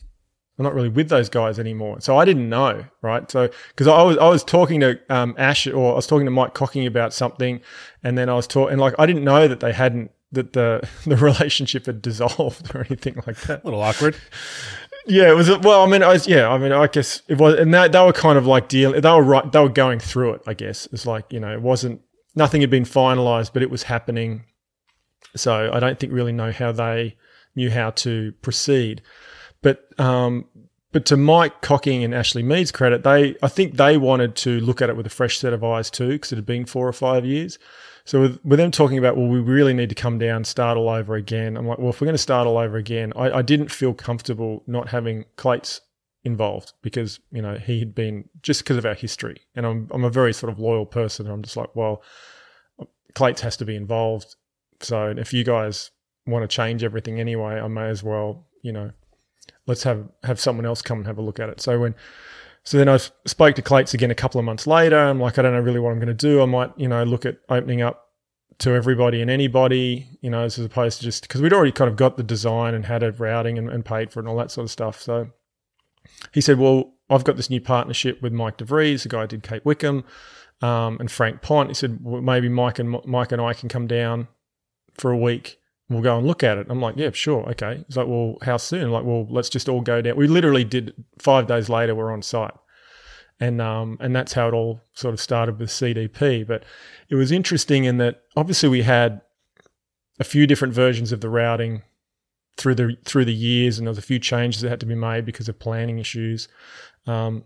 [0.58, 3.30] I'm not really with those guys anymore, so I didn't know, right?
[3.30, 6.30] So because I was I was talking to um, Ash or I was talking to
[6.30, 7.60] Mike Cocking about something,
[8.02, 10.88] and then I was talking, and like I didn't know that they hadn't that the
[11.06, 13.62] the relationship had dissolved or anything like that.
[13.62, 14.16] A little awkward.
[15.06, 15.48] Yeah, it was.
[15.58, 16.26] Well, I mean, I was.
[16.26, 19.00] Yeah, I mean, I guess it was, and they, they were kind of like dealing.
[19.00, 19.50] They were right.
[19.50, 20.42] They were going through it.
[20.46, 22.00] I guess it's like you know, it wasn't
[22.34, 24.44] nothing had been finalized, but it was happening.
[25.36, 27.16] So I don't think really know how they
[27.54, 29.02] knew how to proceed.
[29.66, 30.44] But um,
[30.92, 34.80] but to Mike Cocking and Ashley Mead's credit, they I think they wanted to look
[34.80, 36.92] at it with a fresh set of eyes too, because it had been four or
[36.92, 37.58] five years.
[38.04, 40.88] So with, with them talking about, well, we really need to come down, start all
[40.88, 41.56] over again.
[41.56, 43.92] I'm like, well, if we're going to start all over again, I, I didn't feel
[43.92, 45.80] comfortable not having Clates
[46.22, 50.04] involved because you know he had been just because of our history, and I'm I'm
[50.04, 51.26] a very sort of loyal person.
[51.26, 52.04] I'm just like, well,
[53.14, 54.36] Clates has to be involved.
[54.78, 55.90] So if you guys
[56.24, 58.92] want to change everything anyway, I may as well, you know,
[59.66, 61.60] let's have have someone else come and have a look at it.
[61.60, 61.94] So when
[62.62, 64.98] so then I spoke to Clates again a couple of months later.
[64.98, 66.42] I'm like, I don't know really what I'm going to do.
[66.42, 68.08] I might, you know, look at opening up
[68.58, 71.96] to everybody and anybody, you know, as opposed to just because we'd already kind of
[71.96, 74.50] got the design and had a routing and, and paid for it and all that
[74.50, 75.00] sort of stuff.
[75.00, 75.30] So
[76.32, 79.42] he said, Well, I've got this new partnership with Mike DeVries, the guy who did
[79.42, 80.04] Cape Wickham,
[80.60, 81.68] um, and Frank Pont.
[81.68, 84.28] He said, well, maybe Mike and Mike and I can come down
[84.94, 85.58] for a week.
[85.88, 86.66] We'll go and look at it.
[86.68, 87.84] I'm like, yeah, sure, okay.
[87.86, 88.84] He's like, well, how soon?
[88.84, 90.16] I'm like, well, let's just all go down.
[90.16, 91.94] We literally did five days later.
[91.94, 92.54] We're on site,
[93.38, 96.46] and um, and that's how it all sort of started with CDP.
[96.46, 96.64] But
[97.08, 99.20] it was interesting in that obviously we had
[100.18, 101.82] a few different versions of the routing
[102.56, 104.96] through the through the years, and there was a few changes that had to be
[104.96, 106.48] made because of planning issues.
[107.06, 107.44] Um,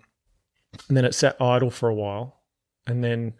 [0.88, 2.40] and then it sat idle for a while,
[2.86, 3.34] and then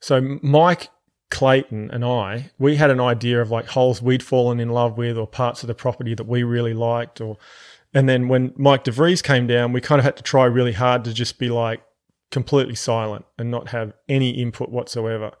[0.00, 0.88] so Mike
[1.32, 5.18] Clayton and I, we had an idea of like holes we'd fallen in love with
[5.18, 7.38] or parts of the property that we really liked or
[7.94, 11.04] and then when Mike DeVries came down, we kind of had to try really hard
[11.04, 11.82] to just be like
[12.30, 15.32] completely silent and not have any input whatsoever.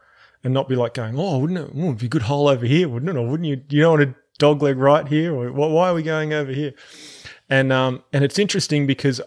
[0.44, 2.88] And not be like going, oh, wouldn't it, it'd be a good hole over here,
[2.88, 3.16] wouldn't it?
[3.16, 5.32] Or wouldn't you, you don't want a dog leg right here?
[5.32, 6.72] Or why are we going over here?
[7.48, 9.20] And, um, and it's interesting because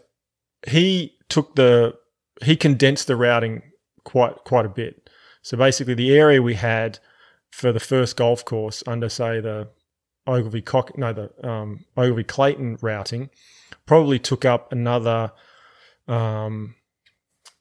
[0.67, 1.95] he took the,
[2.43, 3.61] he condensed the routing
[4.03, 5.04] quite, quite a bit.
[5.45, 6.97] So basically the area we had
[7.51, 9.67] for the first golf course under, say, the
[10.25, 13.29] Ogilvy Cock, no, the um, Ogilvy Clayton routing
[13.85, 15.31] probably took up another
[16.07, 16.73] um,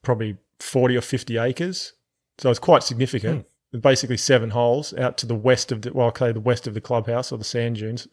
[0.01, 1.93] probably 40 or 50 acres.
[2.39, 3.45] So it's quite significant.
[3.71, 3.77] Hmm.
[3.81, 6.81] Basically, seven holes out to the west of the, well, okay, the west of the
[6.81, 8.07] clubhouse or the sand dunes.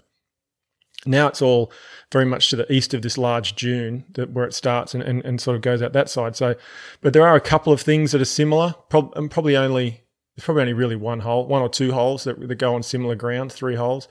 [1.05, 1.73] Now it's all
[2.13, 5.25] very much to the east of this large dune that, where it starts and, and,
[5.25, 6.37] and sort of goes out that side.
[6.37, 6.55] So,
[7.01, 10.03] but there are a couple of things that are similar, prob- and probably only,
[10.37, 13.15] there's probably only really one hole, one or two holes that, that go on similar
[13.15, 14.09] ground, three holes.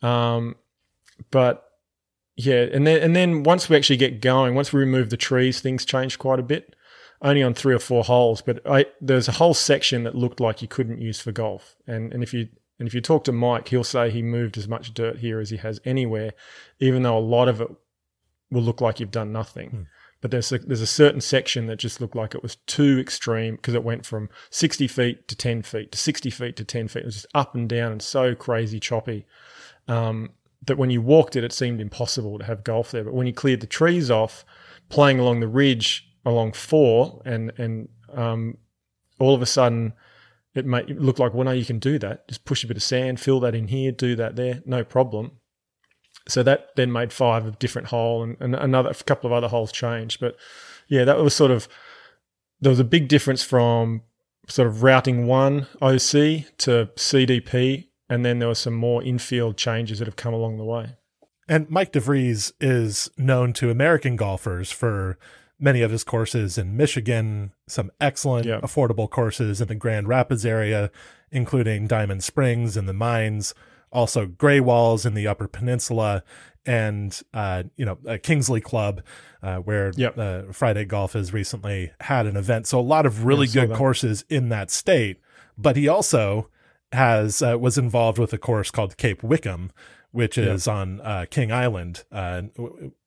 [0.00, 0.56] Um,
[1.30, 1.64] but
[2.36, 5.60] yeah, and then and then once we actually get going, once we remove the trees,
[5.60, 6.74] things change quite a bit.
[7.24, 10.60] Only on three or four holes, but I, there's a whole section that looked like
[10.60, 11.76] you couldn't use for golf.
[11.86, 12.48] And and if you
[12.82, 15.50] and if you talk to Mike, he'll say he moved as much dirt here as
[15.50, 16.32] he has anywhere,
[16.80, 17.68] even though a lot of it
[18.50, 19.70] will look like you've done nothing.
[19.70, 19.82] Hmm.
[20.20, 23.54] But there's a, there's a certain section that just looked like it was too extreme
[23.54, 27.02] because it went from 60 feet to 10 feet to 60 feet to 10 feet.
[27.02, 29.26] It was just up and down and so crazy choppy
[29.86, 30.30] um,
[30.66, 33.04] that when you walked it, it seemed impossible to have golf there.
[33.04, 34.44] But when you cleared the trees off,
[34.88, 38.58] playing along the ridge along four, and and um,
[39.20, 39.92] all of a sudden
[40.54, 42.28] it might look like, well, no, you can do that.
[42.28, 45.32] Just push a bit of sand, fill that in here, do that there, no problem.
[46.28, 49.48] So that then made five of different hole, and, and another a couple of other
[49.48, 50.20] holes changed.
[50.20, 50.36] But
[50.88, 51.68] yeah, that was sort of
[52.60, 54.02] there was a big difference from
[54.48, 59.98] sort of routing one OC to CDP and then there were some more infield changes
[59.98, 60.96] that have come along the way.
[61.48, 65.18] And Mike DeVries is known to American golfers for
[65.62, 68.62] many of his courses in Michigan, some excellent yep.
[68.62, 70.90] affordable courses in the Grand Rapids area,
[71.30, 73.54] including Diamond Springs and the Mines,
[73.92, 76.24] also Greywalls in the Upper Peninsula,
[76.66, 79.02] and uh, you know a Kingsley Club,
[79.42, 80.18] uh, where yep.
[80.18, 82.66] uh, Fried Egg Golf has recently had an event.
[82.66, 85.20] So a lot of really yeah, good courses in that state.
[85.56, 86.48] But he also
[86.92, 89.70] has uh, was involved with a course called Cape Wickham,
[90.10, 90.74] which is yeah.
[90.74, 92.04] on uh, King Island.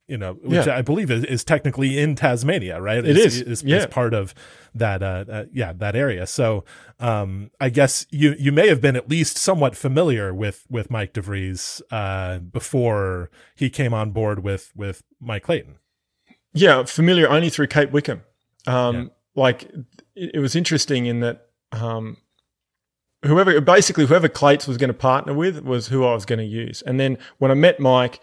[0.08, 0.78] You know, which yeah.
[0.78, 3.00] I believe is, is, technically in Tasmania, right?
[3.00, 3.38] It is.
[3.38, 3.78] Is, is, yeah.
[3.78, 4.36] is part of
[4.76, 5.02] that.
[5.02, 6.28] Uh, uh, yeah, that area.
[6.28, 6.64] So,
[7.00, 11.14] um, I guess you you may have been at least somewhat familiar with with Mike
[11.14, 15.80] DeVries uh, before he came on board with with Mike Clayton.
[16.54, 18.22] Yeah, familiar only through Cape Wickham.
[18.68, 19.06] Um, yeah.
[19.34, 19.64] Like
[20.16, 22.18] it, it was interesting in that um,
[23.26, 26.46] whoever basically whoever Clates was going to partner with was who I was going to
[26.46, 26.82] use.
[26.84, 28.20] And then when I met Mike,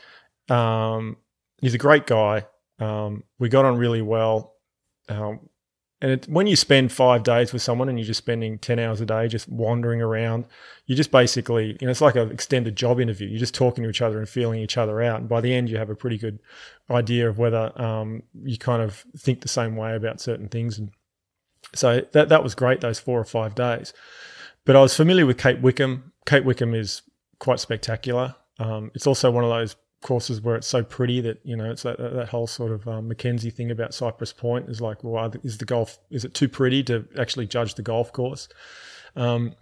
[0.48, 1.16] um,
[1.62, 2.46] he's a great guy.
[2.78, 4.56] Um, we got on really well.
[5.08, 5.48] Um,
[6.02, 9.00] and it, when you spend five days with someone and you're just spending 10 hours
[9.00, 10.46] a day just wandering around,
[10.86, 13.28] you just basically, you know, it's like an extended job interview.
[13.28, 15.20] You're just talking to each other and feeling each other out.
[15.20, 16.40] And by the end, you have a pretty good
[16.90, 20.76] idea of whether um, you kind of think the same way about certain things.
[20.76, 20.90] And
[21.72, 23.94] so that, that was great, those four or five days.
[24.64, 26.12] But I was familiar with Cape Wickham.
[26.26, 27.02] Cape Wickham is
[27.38, 28.34] quite spectacular.
[28.58, 31.82] Um, it's also one of those courses where it's so pretty that you know it's
[31.84, 35.58] that that whole sort of um, Mackenzie thing about Cypress Point is like, well, is
[35.58, 38.48] the golf is it too pretty to actually judge the golf course?
[39.16, 39.54] Um,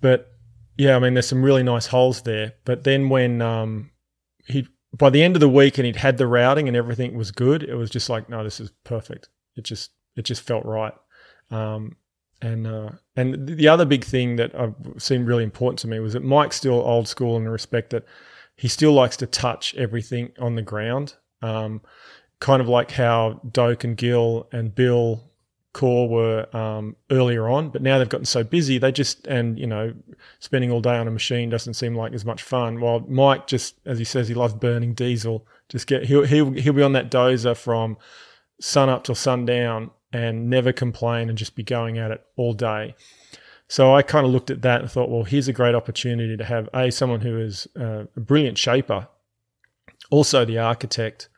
[0.00, 0.32] but
[0.76, 2.54] yeah, I mean, there's some really nice holes there.
[2.64, 3.90] But then when um,
[4.46, 7.30] he by the end of the week and he'd had the routing and everything was
[7.30, 9.28] good, it was just like, no, this is perfect.
[9.56, 10.94] It just it just felt right.
[11.50, 11.96] Um,
[12.40, 16.12] and uh, and the other big thing that I've, seemed really important to me was
[16.14, 18.04] that Mike's still old school in the respect that
[18.62, 21.14] he still likes to touch everything on the ground.
[21.42, 21.80] Um,
[22.38, 25.24] kind of like how Doak and Gil and Bill
[25.74, 29.66] Coore were um, earlier on, but now they've gotten so busy, they just, and you
[29.66, 29.92] know,
[30.38, 32.80] spending all day on a machine doesn't seem like as much fun.
[32.80, 36.72] While Mike just, as he says, he loves burning diesel, just get, he'll, he'll, he'll
[36.72, 37.96] be on that dozer from
[38.60, 42.94] sun up till sundown and never complain and just be going at it all day.
[43.72, 46.44] So I kind of looked at that and thought, well, here's a great opportunity to
[46.44, 49.08] have a someone who is uh, a brilliant shaper,
[50.10, 51.30] also the architect,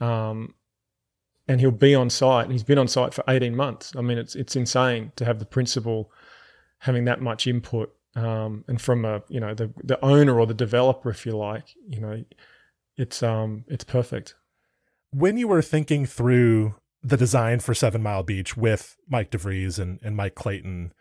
[0.00, 0.54] um,
[1.46, 2.46] and he'll be on site.
[2.46, 3.94] And he's been on site for 18 months.
[3.96, 6.10] I mean, it's it's insane to have the principal
[6.78, 10.54] having that much input um, and from a you know the the owner or the
[10.54, 12.24] developer, if you like, you know,
[12.96, 14.34] it's um it's perfect.
[15.12, 20.00] When you were thinking through the design for Seven Mile Beach with Mike DeVries and,
[20.02, 20.92] and Mike Clayton,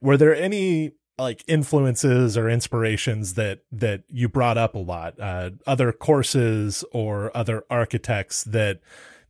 [0.00, 5.18] were there any like influences or inspirations that that you brought up a lot?
[5.20, 8.80] Uh, other courses or other architects that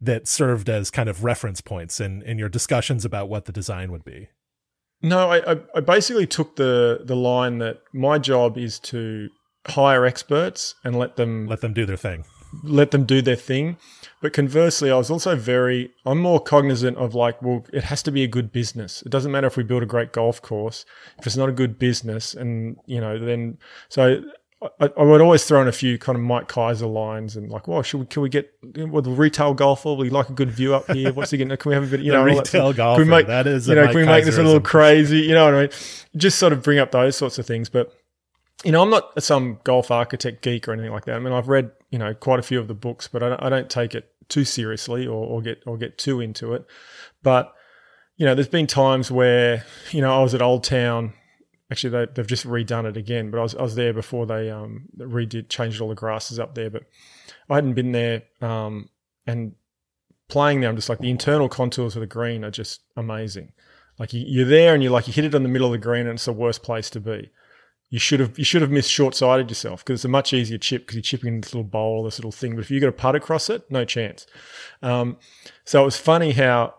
[0.01, 3.91] that served as kind of reference points in in your discussions about what the design
[3.91, 4.29] would be?
[5.03, 9.29] No i i basically took the the line that my job is to
[9.67, 12.25] hire experts and let them let them do their thing
[12.63, 13.77] let them do their thing
[14.21, 18.11] but conversely, I was also very, I'm more cognizant of like, well, it has to
[18.11, 19.03] be a good business.
[19.03, 20.85] It doesn't matter if we build a great golf course.
[21.19, 24.25] If it's not a good business, and, you know, then, so
[24.61, 27.69] I, I, would always throw in a few kind of Mike Keiser lines and like,
[27.69, 29.93] well, should we, can we get with the retail golfer?
[29.93, 31.13] We like a good view up here.
[31.13, 31.57] What's he getting?
[31.57, 33.03] Can we have a bit, you know, retail golfer?
[33.03, 35.21] Can we make, that is, you know, can we make this a little crazy?
[35.21, 35.71] You know what I mean?
[36.17, 37.69] Just sort of bring up those sorts of things.
[37.69, 37.93] But,
[38.65, 41.17] you know, I'm not some golf architect geek or anything like that.
[41.17, 43.43] I mean, I've read you know quite a few of the books, but I don't,
[43.43, 46.67] I don't take it too seriously or, or get or get too into it.
[47.23, 47.55] But
[48.17, 51.15] you know, there's been times where you know I was at Old Town.
[51.71, 54.51] Actually, they, they've just redone it again, but I was, I was there before they
[54.51, 56.71] um, redid, changed all the grasses up there.
[56.71, 56.85] But
[57.51, 58.89] I hadn't been there, um,
[59.27, 59.55] and
[60.29, 63.53] playing there, I'm just like the internal contours of the green are just amazing.
[63.99, 65.79] Like you, you're there and you're like you hit it in the middle of the
[65.79, 67.31] green, and it's the worst place to be
[67.91, 70.59] you should have you should have missed short sighted yourself because it's a much easier
[70.59, 72.55] chip because you're chipping in this little bowl, this little thing.
[72.55, 74.27] But if you got a putt across it, no chance.
[74.83, 75.17] Um,
[75.65, 76.75] so it was funny how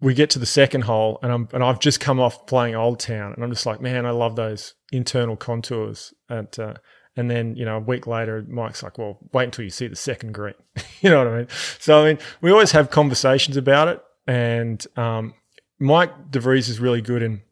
[0.00, 3.00] we get to the second hole and I'm and I've just come off playing Old
[3.00, 6.12] Town and I'm just like, man, I love those internal contours.
[6.28, 6.74] And uh,
[7.16, 9.96] and then you know a week later, Mike's like, well, wait until you see the
[9.96, 10.54] second green.
[11.00, 11.48] you know what I mean?
[11.78, 15.34] So I mean, we always have conversations about it, and um,
[15.78, 17.42] Mike DeVries is really good in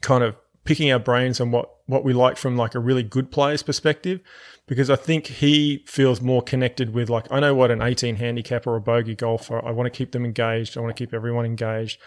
[0.00, 0.36] kind of
[0.68, 4.20] picking our brains on what what we like from like a really good player's perspective
[4.66, 8.66] because I think he feels more connected with like I know what an 18 handicap
[8.66, 11.46] or a bogey golfer I want to keep them engaged I want to keep everyone
[11.46, 11.98] engaged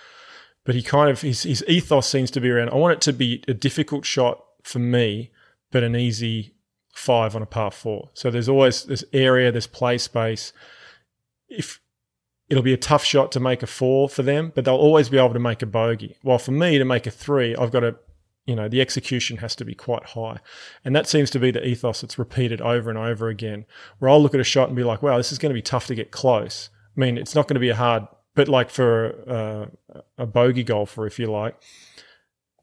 [0.64, 3.14] but he kind of his, his ethos seems to be around I want it to
[3.14, 5.32] be a difficult shot for me
[5.72, 6.54] but an easy
[6.94, 8.12] five on a par four.
[8.14, 10.54] So there's always this area this play space.
[11.50, 11.82] If
[12.48, 15.18] it'll be a tough shot to make a four for them but they'll always be
[15.18, 16.16] able to make a bogey.
[16.22, 17.96] While for me to make a three I've got to
[18.52, 20.38] you know the execution has to be quite high.
[20.84, 23.66] And that seems to be the ethos that's repeated over and over again
[24.00, 25.62] where i'll look at a shot and be like wow this is going to be
[25.62, 26.70] tough to get close.
[26.96, 30.64] I mean it's not going to be a hard but like for uh, a bogey
[30.64, 31.56] golfer if you like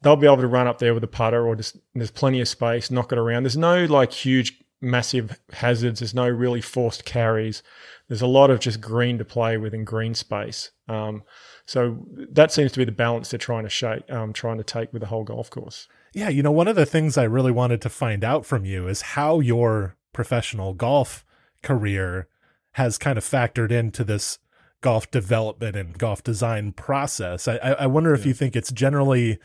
[0.02, 2.48] they'll be able to run up there with a putter or just there's plenty of
[2.48, 3.42] space knock it around.
[3.44, 6.00] There's no like huge massive hazards.
[6.00, 7.62] There's no really forced carries.
[8.08, 10.70] There's a lot of just green to play with in green space.
[10.88, 11.24] Um,
[11.68, 14.90] so that seems to be the balance they're trying to shape, um, trying to take
[14.90, 15.86] with the whole golf course.
[16.14, 18.88] Yeah, you know, one of the things I really wanted to find out from you
[18.88, 21.26] is how your professional golf
[21.62, 22.26] career
[22.72, 24.38] has kind of factored into this
[24.80, 27.46] golf development and golf design process.
[27.46, 28.28] I, I wonder if yeah.
[28.28, 29.38] you think it's generally,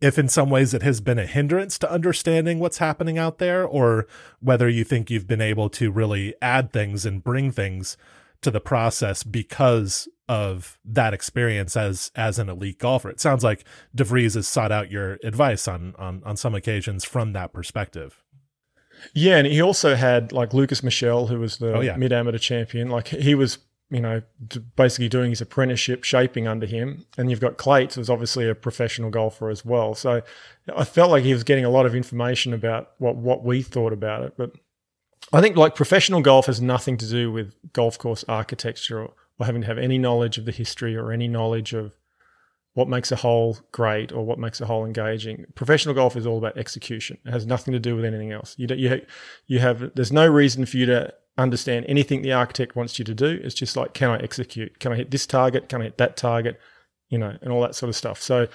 [0.00, 3.62] if in some ways it has been a hindrance to understanding what's happening out there,
[3.62, 4.06] or
[4.40, 7.98] whether you think you've been able to really add things and bring things
[8.40, 13.08] to the process because of that experience as as an elite golfer.
[13.08, 13.64] It sounds like
[13.96, 18.22] DeVries has sought out your advice on on on some occasions from that perspective.
[19.14, 21.96] Yeah, and he also had like Lukas Michel, who was the oh, yeah.
[21.96, 22.90] mid amateur champion.
[22.90, 23.58] Like he was,
[23.90, 24.22] you know,
[24.76, 27.06] basically doing his apprenticeship shaping under him.
[27.16, 29.94] And you've got Clates, who's obviously a professional golfer as well.
[29.94, 30.22] So
[30.74, 33.92] I felt like he was getting a lot of information about what what we thought
[33.92, 34.34] about it.
[34.36, 34.52] But
[35.32, 39.46] I think like professional golf has nothing to do with golf course architecture or, or
[39.46, 41.92] having to have any knowledge of the history or any knowledge of
[42.74, 45.44] what makes a hole great or what makes a hole engaging.
[45.54, 47.18] Professional golf is all about execution.
[47.24, 48.54] It has nothing to do with anything else.
[48.56, 49.02] You you
[49.46, 53.14] you have there's no reason for you to understand anything the architect wants you to
[53.14, 53.40] do.
[53.42, 54.78] It's just like can I execute?
[54.80, 55.68] Can I hit this target?
[55.68, 56.60] Can I hit that target?
[57.08, 58.20] You know, and all that sort of stuff.
[58.20, 58.48] So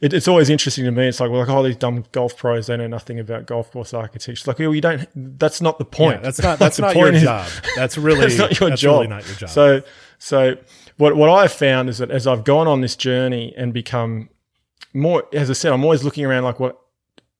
[0.00, 1.08] it, it's always interesting to me.
[1.08, 3.94] It's like, well, like, oh, these dumb golf pros, they know nothing about golf course
[3.94, 4.32] architecture.
[4.32, 5.08] It's like, well, you don't.
[5.38, 6.18] That's not the point.
[6.18, 6.58] Yeah, that's not.
[6.58, 7.48] That's not your is, job.
[7.74, 8.20] That's really.
[8.20, 9.00] that's not your that's job.
[9.00, 9.50] Really not your job.
[9.50, 9.82] So,
[10.18, 10.56] so
[10.96, 14.28] what what I've found is that as I've gone on this journey and become
[14.94, 16.80] more, as I said, I'm always looking around like what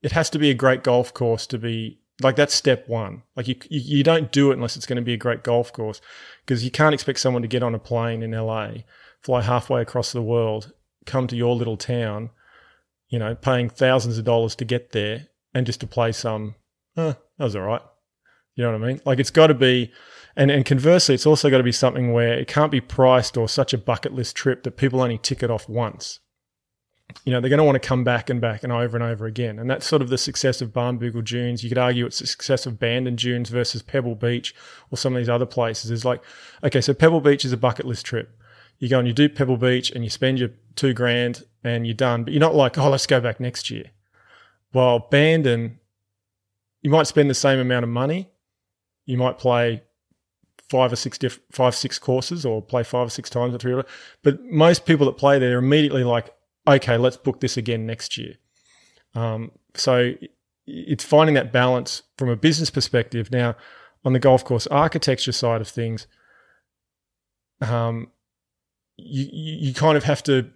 [0.03, 3.22] it has to be a great golf course to be like that's step one.
[3.35, 5.72] Like you, you, you don't do it unless it's going to be a great golf
[5.72, 6.01] course
[6.45, 8.70] because you can't expect someone to get on a plane in LA,
[9.20, 10.72] fly halfway across the world,
[11.05, 12.31] come to your little town
[13.09, 16.55] you know, paying thousands of dollars to get there and just to play some,
[16.97, 17.83] eh, that was all right.
[18.55, 19.01] You know what I mean?
[19.05, 19.93] Like it's got to be,
[20.37, 23.49] and, and conversely, it's also got to be something where it can't be priced or
[23.49, 26.20] such a bucket list trip that people only tick it off once.
[27.24, 29.26] you know, they're going to want to come back and back and over and over
[29.26, 29.59] again.
[29.59, 31.62] And that's sort of the success of Barnbougle Dunes.
[31.62, 34.55] You could argue it's the success of Bandon Dunes versus Pebble Beach
[34.91, 35.91] or some of these other places.
[35.91, 36.22] Is like,
[36.62, 38.39] okay, so Pebble Beach is a bucket list trip.
[38.78, 41.95] You go and you do Pebble Beach and you spend your two grand and you're
[41.95, 42.24] done.
[42.24, 43.91] But you're not like, oh, let's go back next year.
[44.72, 45.78] While Bandon,
[46.82, 48.28] you might spend the same amount of money.
[49.07, 49.82] You might play
[50.69, 53.81] five or six diff- five six courses or play five or six times or three.
[54.23, 56.35] But most people that play there are immediately like,
[56.67, 58.35] okay, let's book this again next year.
[59.14, 60.14] Um, so
[60.67, 63.31] it's finding that balance from a business perspective.
[63.31, 63.57] Now,
[64.05, 66.07] on the golf course architecture side of things,
[67.61, 68.09] um,
[68.97, 70.51] you you kind of have to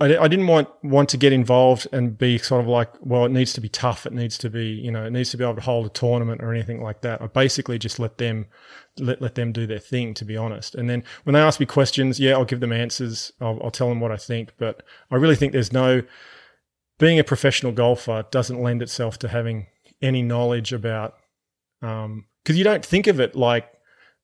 [0.00, 3.32] I, I didn't want want to get involved and be sort of like, well, it
[3.32, 4.06] needs to be tough.
[4.06, 6.42] It needs to be, you know, it needs to be able to hold a tournament
[6.42, 7.20] or anything like that.
[7.20, 8.46] I basically just let them
[8.98, 10.74] let let them do their thing, to be honest.
[10.74, 13.32] And then when they ask me questions, yeah, I'll give them answers.
[13.40, 14.52] I'll, I'll tell them what I think.
[14.58, 16.02] But I really think there's no
[16.98, 19.66] being a professional golfer doesn't lend itself to having
[20.02, 21.14] any knowledge about
[21.80, 23.72] because um, you don't think of it like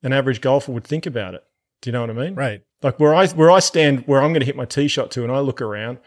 [0.03, 1.43] an average golfer would think about it.
[1.81, 2.35] Do you know what I mean?
[2.35, 2.63] Right.
[2.83, 5.23] Like where I where I stand, where I'm going to hit my tee shot to,
[5.23, 5.99] and I look around.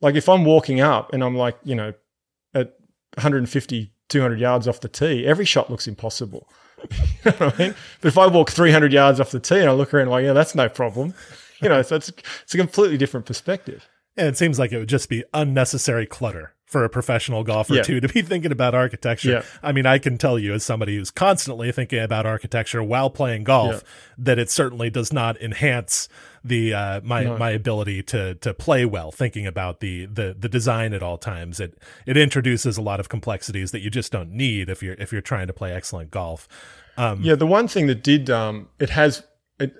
[0.00, 1.92] Like if I'm walking up and I'm like, you know,
[2.54, 2.74] at
[3.14, 6.48] 150, 200 yards off the tee, every shot looks impossible.
[6.90, 7.74] you know what I mean?
[8.00, 10.32] But if I walk 300 yards off the tee and I look around, like, yeah,
[10.32, 11.14] that's no problem.
[11.62, 12.12] You know, so it's
[12.42, 13.88] it's a completely different perspective.
[14.16, 17.82] And it seems like it would just be unnecessary clutter for a professional golfer yeah.
[17.82, 19.30] too to be thinking about architecture.
[19.30, 19.42] Yeah.
[19.62, 23.44] I mean, I can tell you as somebody who's constantly thinking about architecture while playing
[23.44, 23.80] golf yeah.
[24.18, 26.08] that it certainly does not enhance
[26.42, 27.38] the uh, my no.
[27.38, 31.60] my ability to to play well thinking about the the the design at all times.
[31.60, 35.12] It it introduces a lot of complexities that you just don't need if you're if
[35.12, 36.48] you're trying to play excellent golf.
[36.96, 39.22] Um, yeah, the one thing that did um, it has
[39.60, 39.74] it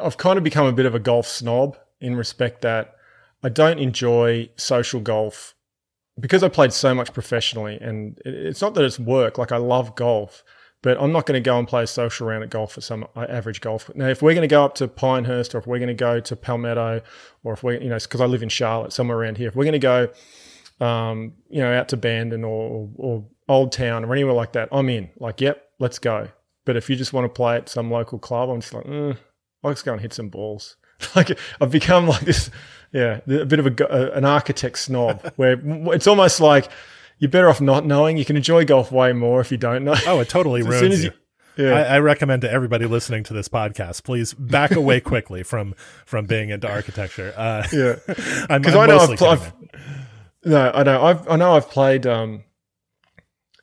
[0.00, 2.94] I've kind of become a bit of a golf snob in respect that
[3.42, 5.54] I don't enjoy social golf
[6.18, 9.38] because I played so much professionally, and it's not that it's work.
[9.38, 10.44] Like I love golf,
[10.82, 13.06] but I'm not going to go and play a social round at golf for some
[13.16, 13.90] average golf.
[13.94, 16.20] Now, if we're going to go up to Pinehurst, or if we're going to go
[16.20, 17.00] to Palmetto,
[17.42, 19.64] or if we, you know, because I live in Charlotte, somewhere around here, if we're
[19.64, 20.08] going to go,
[20.84, 24.88] um, you know, out to Bandon or, or Old Town or anywhere like that, I'm
[24.88, 25.10] in.
[25.18, 26.28] Like, yep, let's go.
[26.64, 29.16] But if you just want to play at some local club, I'm just like, mm,
[29.62, 30.76] let's go and hit some balls.
[31.16, 32.50] like I've become like this
[32.92, 35.60] yeah, a bit of a, an architect snob where
[35.92, 36.70] it's almost like
[37.18, 38.16] you're better off not knowing.
[38.16, 39.96] You can enjoy golf way more if you don't know.
[40.06, 41.10] Oh, it totally ruins as as you.
[41.56, 41.74] you yeah.
[41.74, 45.74] I, I, recommend to everybody listening to this podcast, please back away quickly from
[46.04, 47.32] from being into architecture.
[47.36, 49.52] Uh, yeah, because I know I've, I've
[50.44, 52.44] no, I know I've I know I've played um,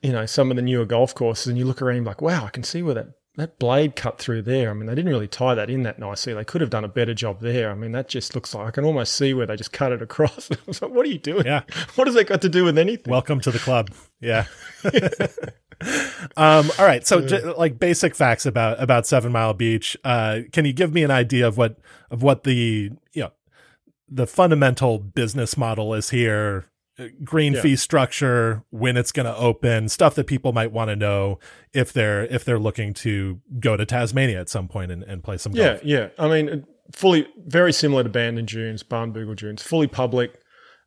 [0.02, 2.46] you know, some of the newer golf courses, and you look around, and like, wow,
[2.46, 3.08] I can see where that
[3.42, 4.70] that blade cut through there.
[4.70, 6.32] I mean, they didn't really tie that in that nicely.
[6.34, 7.72] They could have done a better job there.
[7.72, 10.02] I mean, that just looks like I can almost see where they just cut it
[10.02, 10.52] across.
[10.52, 11.46] I was like, what are you doing?
[11.46, 11.64] Yeah.
[11.96, 13.12] What has that got to do with anything?
[13.12, 13.90] Welcome to the club.
[14.20, 14.46] Yeah.
[16.38, 17.06] um, all right.
[17.06, 19.98] So, j- like basic facts about about Seven Mile Beach.
[20.04, 21.78] Uh, can you give me an idea of what
[22.10, 23.32] of what the you know
[24.08, 26.71] the fundamental business model is here?
[27.24, 27.62] Green yeah.
[27.62, 31.40] fee structure, when it's going to open, stuff that people might want to know
[31.74, 35.38] if they're if they're looking to go to Tasmania at some point and, and play
[35.38, 35.84] some yeah, golf.
[35.84, 40.40] Yeah, I mean, fully very similar to Band Bandon Dunes, Barnbougle Dunes, fully public.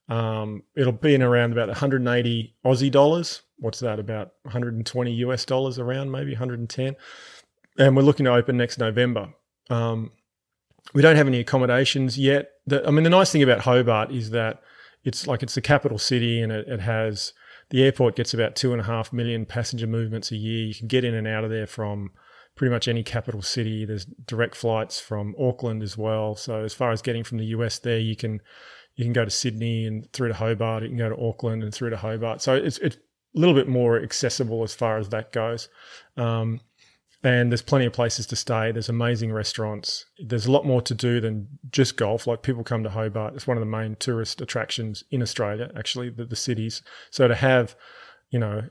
[0.08, 3.42] Um, it'll be in around about 180 Aussie dollars.
[3.58, 3.98] What's that?
[3.98, 6.96] About 120 US dollars around, maybe 110.
[7.78, 9.32] And we're looking to open next November.
[9.70, 10.12] Um,
[10.92, 12.50] we don't have any accommodations yet.
[12.66, 14.62] The, I mean, the nice thing about Hobart is that
[15.04, 17.32] it's like it's the capital city and it, it has
[17.70, 20.66] the airport gets about two and a half million passenger movements a year.
[20.66, 22.10] You can get in and out of there from
[22.56, 23.84] pretty much any capital city.
[23.84, 26.36] There's direct flights from Auckland as well.
[26.36, 28.40] So as far as getting from the US there, you can
[28.96, 30.84] you can go to Sydney and through to Hobart.
[30.84, 32.42] You can go to Auckland and through to Hobart.
[32.42, 35.68] So it's it's a little bit more accessible as far as that goes.
[36.16, 36.60] Um,
[37.24, 38.70] and there's plenty of places to stay.
[38.70, 40.04] There's amazing restaurants.
[40.18, 42.26] There's a lot more to do than just golf.
[42.26, 43.34] Like people come to Hobart.
[43.34, 46.82] It's one of the main tourist attractions in Australia, actually, the, the cities.
[47.10, 47.74] So to have,
[48.30, 48.64] you know,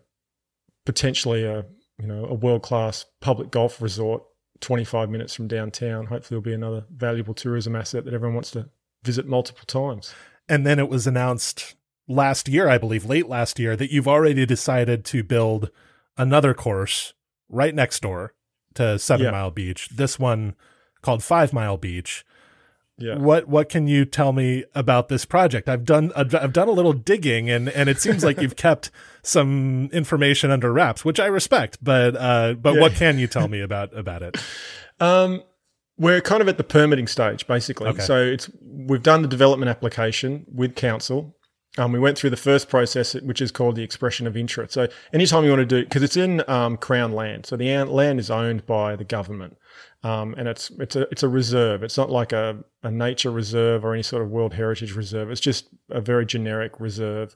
[0.85, 1.65] potentially a
[1.97, 4.23] you know a world class public golf resort
[4.61, 8.69] 25 minutes from downtown, hopefully will be another valuable tourism asset that everyone wants to
[9.03, 10.13] visit multiple times.
[10.47, 11.73] And then it was announced
[12.07, 15.71] last year, I believe, late last year, that you've already decided to build
[16.17, 17.13] another course
[17.49, 18.33] right next door
[18.75, 19.31] to Seven yeah.
[19.31, 19.89] Mile Beach.
[19.89, 20.55] This one
[21.01, 22.25] called Five Mile Beach.
[22.97, 23.17] Yeah.
[23.17, 25.67] What what can you tell me about this project?
[25.67, 28.91] I've done I've done a little digging and and it seems like you've kept
[29.23, 31.79] some information under wraps, which I respect.
[31.81, 32.81] But uh, but yeah.
[32.81, 34.37] what can you tell me about about it?
[34.99, 35.43] Um,
[35.97, 37.87] We're kind of at the permitting stage, basically.
[37.89, 38.01] Okay.
[38.01, 41.35] So it's we've done the development application with council.
[41.77, 44.73] Um, we went through the first process, which is called the expression of interest.
[44.73, 48.19] So anytime you want to do, because it's in um, Crown land, so the land
[48.19, 49.57] is owned by the government,
[50.03, 51.81] um, and it's it's a it's a reserve.
[51.81, 55.31] It's not like a, a nature reserve or any sort of World Heritage reserve.
[55.31, 57.35] It's just a very generic reserve.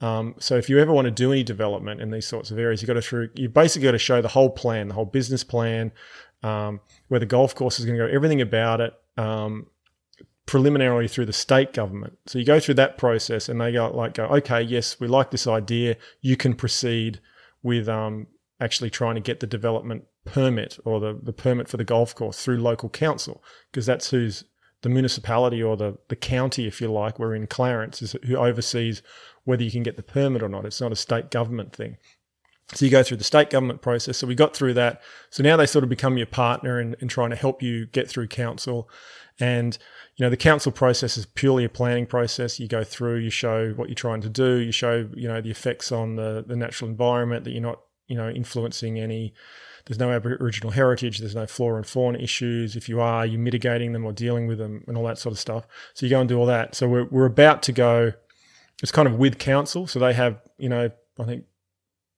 [0.00, 2.82] Um, so if you ever want to do any development in these sorts of areas,
[2.82, 5.42] you got to through you basically got to show the whole plan, the whole business
[5.42, 5.90] plan,
[6.44, 9.66] um, where the golf course is going to go, everything about it, um,
[10.46, 12.18] preliminarily through the state government.
[12.26, 15.30] So you go through that process, and they go like, go, okay, yes, we like
[15.30, 15.96] this idea.
[16.20, 17.20] You can proceed
[17.62, 18.26] with um,
[18.60, 22.42] actually trying to get the development permit or the, the permit for the golf course
[22.42, 24.44] through local council, because that's who's
[24.82, 29.00] the municipality or the, the county, if you like, we're in Clarence, is who oversees
[29.44, 30.64] whether you can get the permit or not.
[30.64, 31.98] It's not a state government thing.
[32.74, 34.16] So you go through the state government process.
[34.16, 35.02] So we got through that.
[35.30, 38.08] So now they sort of become your partner in, in trying to help you get
[38.08, 38.88] through council.
[39.38, 39.76] And,
[40.16, 42.58] you know, the council process is purely a planning process.
[42.58, 45.50] You go through, you show what you're trying to do, you show, you know, the
[45.50, 49.34] effects on the, the natural environment, that you're not, you know, influencing any,
[49.86, 52.76] there's no Aboriginal heritage, there's no flora and fauna issues.
[52.76, 55.38] If you are, you're mitigating them or dealing with them and all that sort of
[55.38, 55.66] stuff.
[55.94, 56.74] So you go and do all that.
[56.74, 58.12] So we're, we're about to go,
[58.82, 59.86] it's kind of with council.
[59.86, 61.44] So they have, you know, I think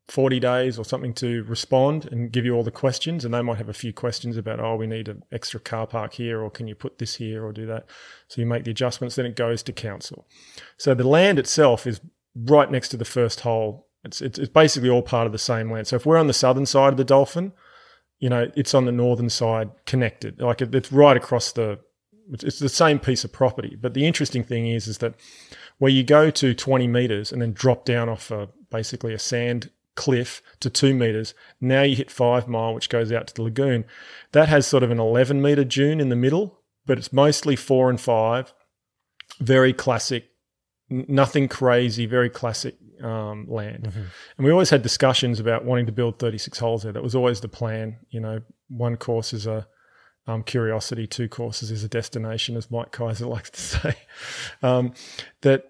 [0.08, 3.24] 40 days or something to respond and give you all the questions.
[3.24, 6.14] And they might have a few questions about, oh, we need an extra car park
[6.14, 7.86] here, or can you put this here or do that?
[8.28, 10.26] So you make the adjustments, then it goes to council.
[10.76, 12.00] So the land itself is
[12.36, 13.86] right next to the first hole.
[14.04, 15.86] It's, it's, it's basically all part of the same land.
[15.86, 17.52] So if we're on the southern side of the Dolphin,
[18.18, 20.40] you know, it's on the northern side connected.
[20.40, 21.78] Like it, it's right across the,
[22.30, 23.76] it's, the same piece of property.
[23.80, 25.14] But the interesting thing is, is that
[25.78, 29.70] where you go to 20 meters and then drop down off a, basically a sand
[29.94, 31.34] cliff to two meters.
[31.60, 33.84] Now you hit five mile, which goes out to the lagoon.
[34.32, 37.90] That has sort of an 11 meter dune in the middle, but it's mostly four
[37.90, 38.52] and five.
[39.40, 40.30] Very classic,
[40.90, 43.92] n- nothing crazy, very classic um, land.
[44.36, 46.92] And we always had discussions about wanting to build 36 holes there.
[46.92, 47.98] That was always the plan.
[48.10, 49.66] You know, one course is a
[50.26, 53.96] um, curiosity, two courses is a destination, as Mike Keiser likes to say.
[54.62, 54.94] Um,
[55.42, 55.64] that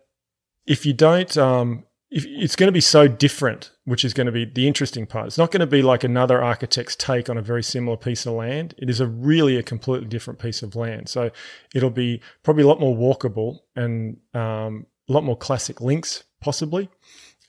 [0.67, 4.45] if you don't, um, it's going to be so different, which is going to be
[4.45, 5.27] the interesting part.
[5.27, 8.35] It's not going to be like another architect's take on a very similar piece of
[8.35, 8.75] land.
[8.79, 11.09] It is a really a completely different piece of land.
[11.09, 11.31] So
[11.75, 16.89] it'll be probably a lot more walkable and um, a lot more classic links, possibly.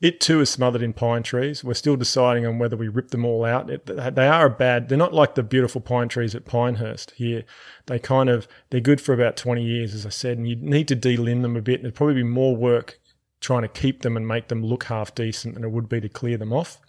[0.02, 1.64] It too is smothered in pine trees.
[1.64, 3.70] We're still deciding on whether we rip them all out.
[3.70, 4.90] It, they are a bad.
[4.90, 7.44] They're not like the beautiful pine trees at Pinehurst here.
[7.86, 10.90] They kind of they're good for about twenty years, as I said, and you need
[10.90, 11.82] to delimb them a bit.
[11.82, 13.00] There'd probably be more work
[13.42, 16.10] trying to keep them and make them look half decent than it would be to
[16.10, 16.80] clear them off.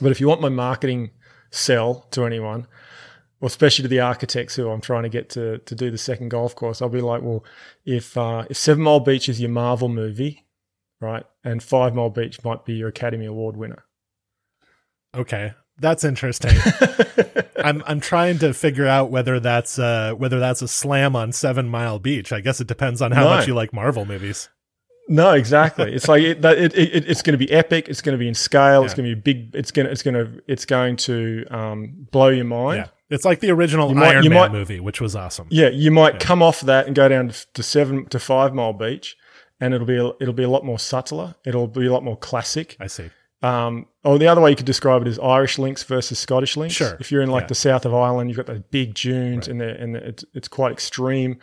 [0.00, 1.10] But if you want my marketing
[1.50, 2.66] sell to anyone,
[3.40, 6.30] or especially to the architects who I'm trying to get to to do the second
[6.30, 7.44] golf course, I'll be like, well,
[7.84, 10.44] if uh, if Seven Mile Beach is your Marvel movie,
[11.00, 13.84] right, and Five Mile Beach might be your Academy Award winner.
[15.14, 16.52] Okay, that's interesting.
[17.58, 21.68] I'm I'm trying to figure out whether that's uh whether that's a slam on Seven
[21.68, 22.32] Mile Beach.
[22.32, 23.30] I guess it depends on how No.
[23.30, 24.48] much you like Marvel movies.
[25.08, 25.92] No, exactly.
[25.94, 27.88] It's like it, that- it, it, it's going to be epic.
[27.88, 28.84] It's going to be in scale.
[28.84, 29.54] It's going to be big.
[29.54, 32.78] It's going to it's going to it's going to um, blow your mind.
[32.78, 35.46] Yeah, it's like the original You might- Iron Man might- movie, which was awesome.
[35.50, 36.18] Yeah, you might Yeah.
[36.20, 39.16] come off that and go down to seven to five mile beach,
[39.60, 41.36] and it'll be a, it'll be a lot more subtler.
[41.44, 42.76] It'll be a lot more classic.
[42.80, 43.10] I see.
[43.42, 46.74] Um, or the other way you could describe it is Irish links versus Scottish links.
[46.74, 46.96] Sure.
[46.98, 47.48] If you're in like Yeah.
[47.48, 49.48] the south of Ireland, you've got those big dunes, Right.
[49.52, 51.38] and they're- and it's it's quite extreme.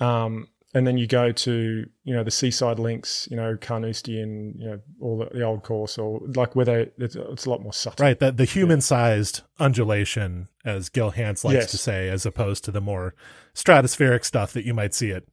[0.00, 4.54] Um, and then you go to you know the seaside links, you know Carnoustie and
[4.58, 7.62] you know all the, the old course, or like where they it's, it's a lot
[7.62, 8.04] more subtle.
[8.04, 11.70] Right, the the human sized undulation, as Gil Hanse likes Yes.
[11.72, 13.14] to say, as opposed to the more
[13.54, 15.24] stratospheric stuff that you might see at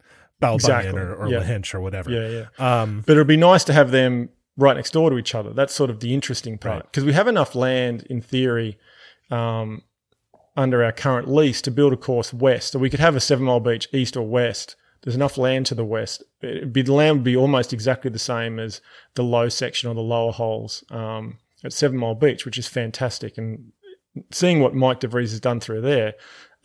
[0.41, 1.01] Ballybunion Exactly.
[1.01, 1.39] or, or Yeah.
[1.39, 2.09] Lahinch or whatever.
[2.11, 2.81] Yeah, yeah.
[2.81, 5.51] Um, But it'd be nice to have them right next door to each other.
[5.53, 6.84] That's sort of the interesting part Right.
[6.84, 8.77] because we have enough land in theory
[9.31, 9.84] um,
[10.57, 12.72] under our current lease to build a course west.
[12.73, 14.76] So we could have a seven mile beach east or west.
[15.01, 16.23] There's enough land to the west.
[16.41, 18.81] It'd be, the land would be almost exactly the same as
[19.15, 23.38] the low section or the lower holes um, at Seven Mile Beach, which is fantastic.
[23.38, 23.71] And
[24.31, 26.15] seeing what Mike DeVries has done through there,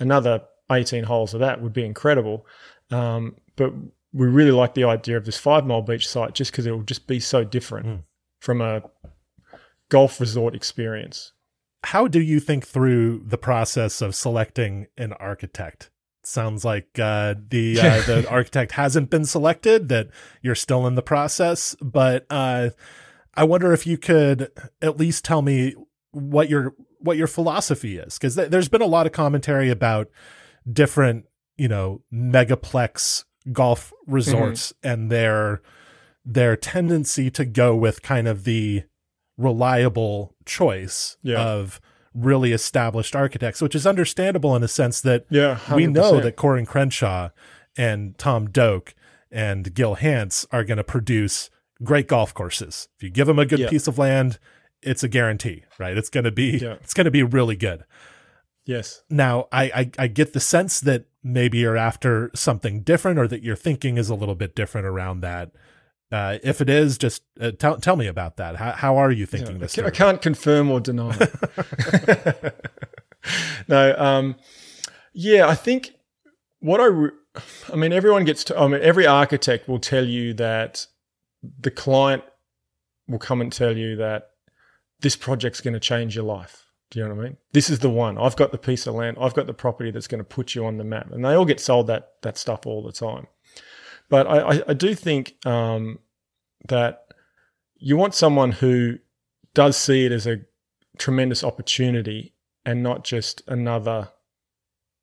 [0.00, 0.42] another
[0.72, 2.44] 18 holes of that would be incredible.
[2.90, 3.72] Um, but
[4.12, 6.82] we really like the idea of this Five Mile Beach site just because it will
[6.82, 8.02] just be so different Mm.
[8.40, 8.82] from a
[9.88, 11.32] golf resort experience.
[11.88, 15.90] how do you think through the process of selecting an architect?
[16.26, 20.08] Sounds like uh, the uh, the architect hasn't been selected; that
[20.42, 21.76] you're still in the process.
[21.80, 22.70] But uh,
[23.34, 25.74] I wonder if you could at least tell me
[26.12, 30.08] what your what your philosophy is, because th- there's been a lot of commentary about
[30.70, 31.26] different,
[31.56, 34.88] you know, megaplex golf resorts mm-hmm.
[34.88, 35.60] and their
[36.24, 38.84] their tendency to go with kind of the
[39.36, 41.42] reliable choice yeah.
[41.42, 41.80] of
[42.14, 46.56] really established architects, which is understandable in a sense that yeah, we know that Coore
[46.56, 47.30] and Crenshaw
[47.76, 48.94] and Tom Doak
[49.30, 51.50] and Gil Hanse are going to produce
[51.82, 52.88] great golf courses.
[52.96, 53.68] If you give them a good yeah.
[53.68, 54.38] piece of land,
[54.80, 55.96] it's a guarantee, right?
[55.96, 56.74] It's going to be yeah.
[56.74, 57.84] it's going to be really good.
[58.64, 59.02] Yes.
[59.10, 63.42] Now, I, I I get the sense that maybe you're after something different, or that
[63.42, 65.50] your thinking is a little bit different around that.
[66.12, 68.56] Uh, if it is, just uh, tell tell me about that.
[68.56, 69.78] How how are you thinking yeah, this?
[69.78, 71.16] I can't confirm or deny.
[73.68, 74.36] no, um,
[75.12, 75.92] yeah, I think
[76.60, 77.10] what I, re-
[77.72, 78.58] I mean, everyone gets to.
[78.58, 80.86] I mean, every architect will tell you that
[81.60, 82.22] the client
[83.08, 84.30] will come and tell you that
[85.00, 86.66] this project's going to change your life.
[86.90, 87.36] Do you know what I mean?
[87.52, 88.18] This is the one.
[88.18, 89.16] I've got the piece of land.
[89.20, 91.10] I've got the property that's going to put you on the map.
[91.10, 93.26] And they all get sold that that stuff all the time.
[94.08, 95.98] But I, I, I do think um,
[96.68, 97.06] that
[97.76, 98.98] you want someone who
[99.54, 100.40] does see it as a
[100.98, 104.10] tremendous opportunity and not just another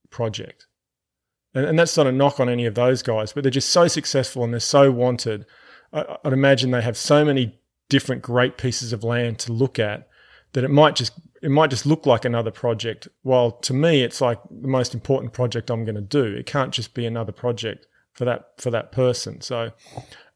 [0.10, 0.68] project.
[1.54, 3.88] And, and that's not a knock on any of those guys, but they're just so
[3.88, 5.46] successful and they're so wanted.
[5.94, 7.60] I, I'd imagine they have so many
[7.90, 10.08] different great pieces of land to look at
[10.54, 13.08] that it might just it might just look like another project.
[13.24, 16.24] While to me, it's like the most important project I'm going to do.
[16.24, 19.42] It can't just be another project for that for that person.
[19.42, 19.72] So,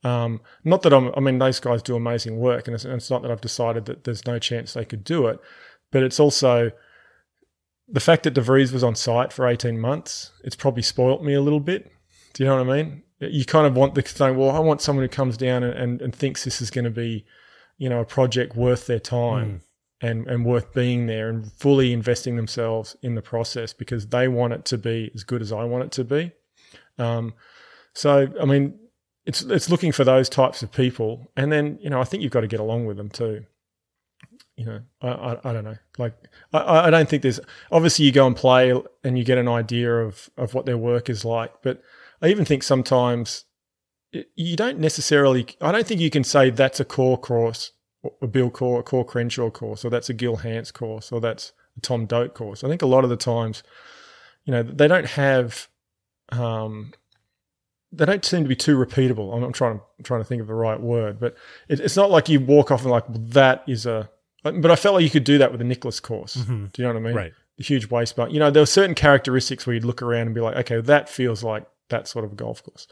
[0.04, 1.12] um, not that I'm.
[1.16, 3.86] I mean, those guys do amazing work, and it's, and it's not that I've decided
[3.86, 5.40] that there's no chance they could do it,
[5.92, 6.72] but it's also
[7.88, 10.32] the fact that DeVries was on site for 18 months.
[10.44, 11.92] It's probably spoilt me a little bit.
[12.34, 13.04] Do you know what I mean?
[13.20, 14.36] You kind of want the thing.
[14.36, 16.92] Well, I want someone who comes down and, and, and thinks this is going to
[16.92, 17.26] be
[17.78, 19.62] you know, a project worth their time
[20.02, 20.10] mm.
[20.10, 24.54] and, and worth being there and fully investing themselves in the process because they want
[24.54, 26.32] it to be as good as I want it to be.
[26.98, 27.34] Um,
[27.96, 28.78] so, I mean,
[29.26, 32.32] it's it's looking for those types of people, and then you know, I think you've
[32.32, 33.46] got to get along with them too.
[34.56, 36.14] You know, I I, I don't know, like
[36.54, 37.40] I, I don't think there's
[37.72, 38.72] obviously you go and play
[39.04, 41.82] and you get an idea of of what their work is like, but
[42.22, 43.46] I even think sometimes
[44.36, 45.48] you don't necessarily.
[45.62, 47.72] I don't think you can say that's a Coore course,
[48.22, 51.54] a Bill Coore, a Coore Crenshaw course, or that's a Gil Hanse course, or that's
[51.78, 52.64] a Tom Doak course.
[52.64, 53.64] I think a lot of the times,
[54.44, 55.68] you know, they don't have.
[56.30, 56.94] Um,
[57.96, 59.36] they don't seem to be too repeatable.
[59.36, 61.36] I'm, I'm trying to I'm trying to think of the right word, but
[61.68, 64.10] it, it's not like you walk off and like well, that is a.
[64.44, 66.36] But I felt like you could do that with a Nicklaus course.
[66.36, 66.66] Mm-hmm.
[66.66, 67.16] Do you know what I mean?
[67.16, 67.34] Right.
[67.58, 68.30] The huge waist bar.
[68.30, 71.10] You know, there were certain characteristics where you'd look around and be like, okay, that
[71.10, 72.88] feels like that sort of a golf course.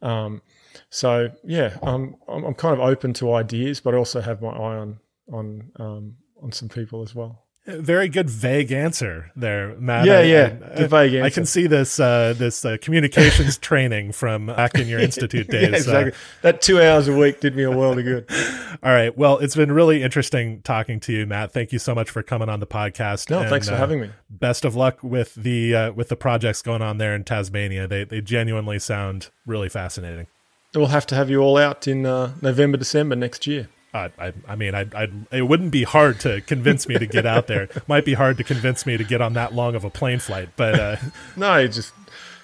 [0.00, 0.40] Um,
[0.88, 4.76] so yeah, I'm I'm kind of open to ideas, but I also have my eye
[4.76, 5.00] on
[5.30, 7.43] on um, on some people as well.
[7.66, 10.04] Very good vague answer there, Matt.
[10.04, 11.24] Yeah, I, yeah, I, the vague answer.
[11.24, 15.70] I can see this uh, this uh, communications training from back in your institute days.
[15.70, 16.12] yeah, exactly.
[16.12, 18.26] Uh, that two hours a week did me a world of good.
[18.82, 19.16] All right.
[19.16, 21.52] Well, it's been really interesting talking to you, Matt.
[21.52, 23.30] Thank you so much for coming on the podcast.
[23.30, 24.10] No, and, thanks for uh, having me.
[24.28, 27.88] Best of luck with the uh, with the projects going on there in Tasmania.
[27.88, 30.26] They they genuinely sound really fascinating.
[30.74, 33.68] We'll have to have you all out in uh, November, December next year.
[33.94, 37.24] I, I, I mean, I, I, it wouldn't be hard to convince me to get
[37.24, 37.68] out there.
[37.88, 40.50] Might be hard to convince me to get on that long of a plane flight,
[40.56, 40.96] but uh,
[41.36, 41.92] no, you just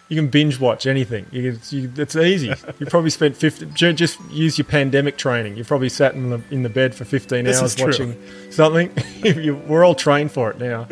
[0.09, 1.27] you can binge watch anything.
[1.31, 2.53] You, you, it's easy.
[2.79, 3.67] You probably spent fifty.
[3.67, 5.57] Just use your pandemic training.
[5.57, 8.17] You probably sat in the in the bed for fifteen this hours watching
[8.51, 8.91] something.
[9.69, 10.89] we're all trained for it now.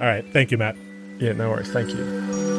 [0.00, 0.76] All right, thank you, Matt.
[1.18, 1.70] Yeah, no worries.
[1.70, 2.49] Thank you.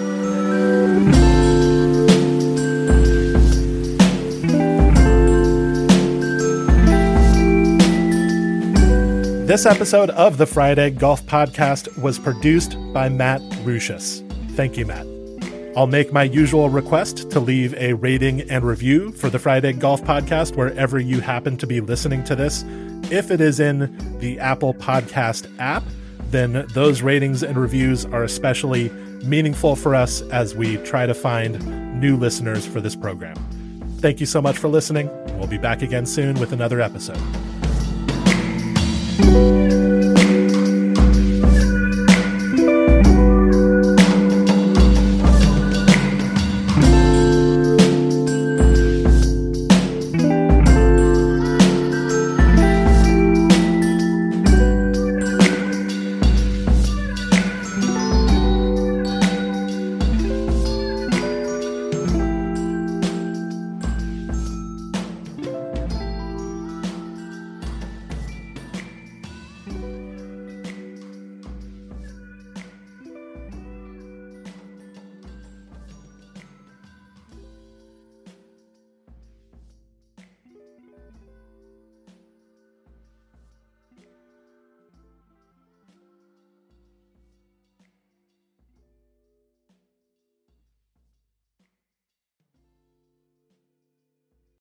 [9.52, 14.26] This episode of the Fried Egg Golf Podcast was produced by Matt Ruchis.
[14.52, 15.06] Thank you, Matt.
[15.76, 19.82] I'll make my usual request to leave a rating and review for the Fried Egg
[19.82, 22.64] Golf Podcast wherever you happen to be listening to this.
[23.11, 25.84] If it is in the Apple Podcast app,
[26.30, 28.88] then those ratings and reviews are especially
[29.26, 33.36] meaningful for us as we try to find new listeners for this program.
[33.98, 35.10] Thank you so much for listening.
[35.38, 37.19] We'll be back again soon with another episode.
[39.22, 39.60] Thank you.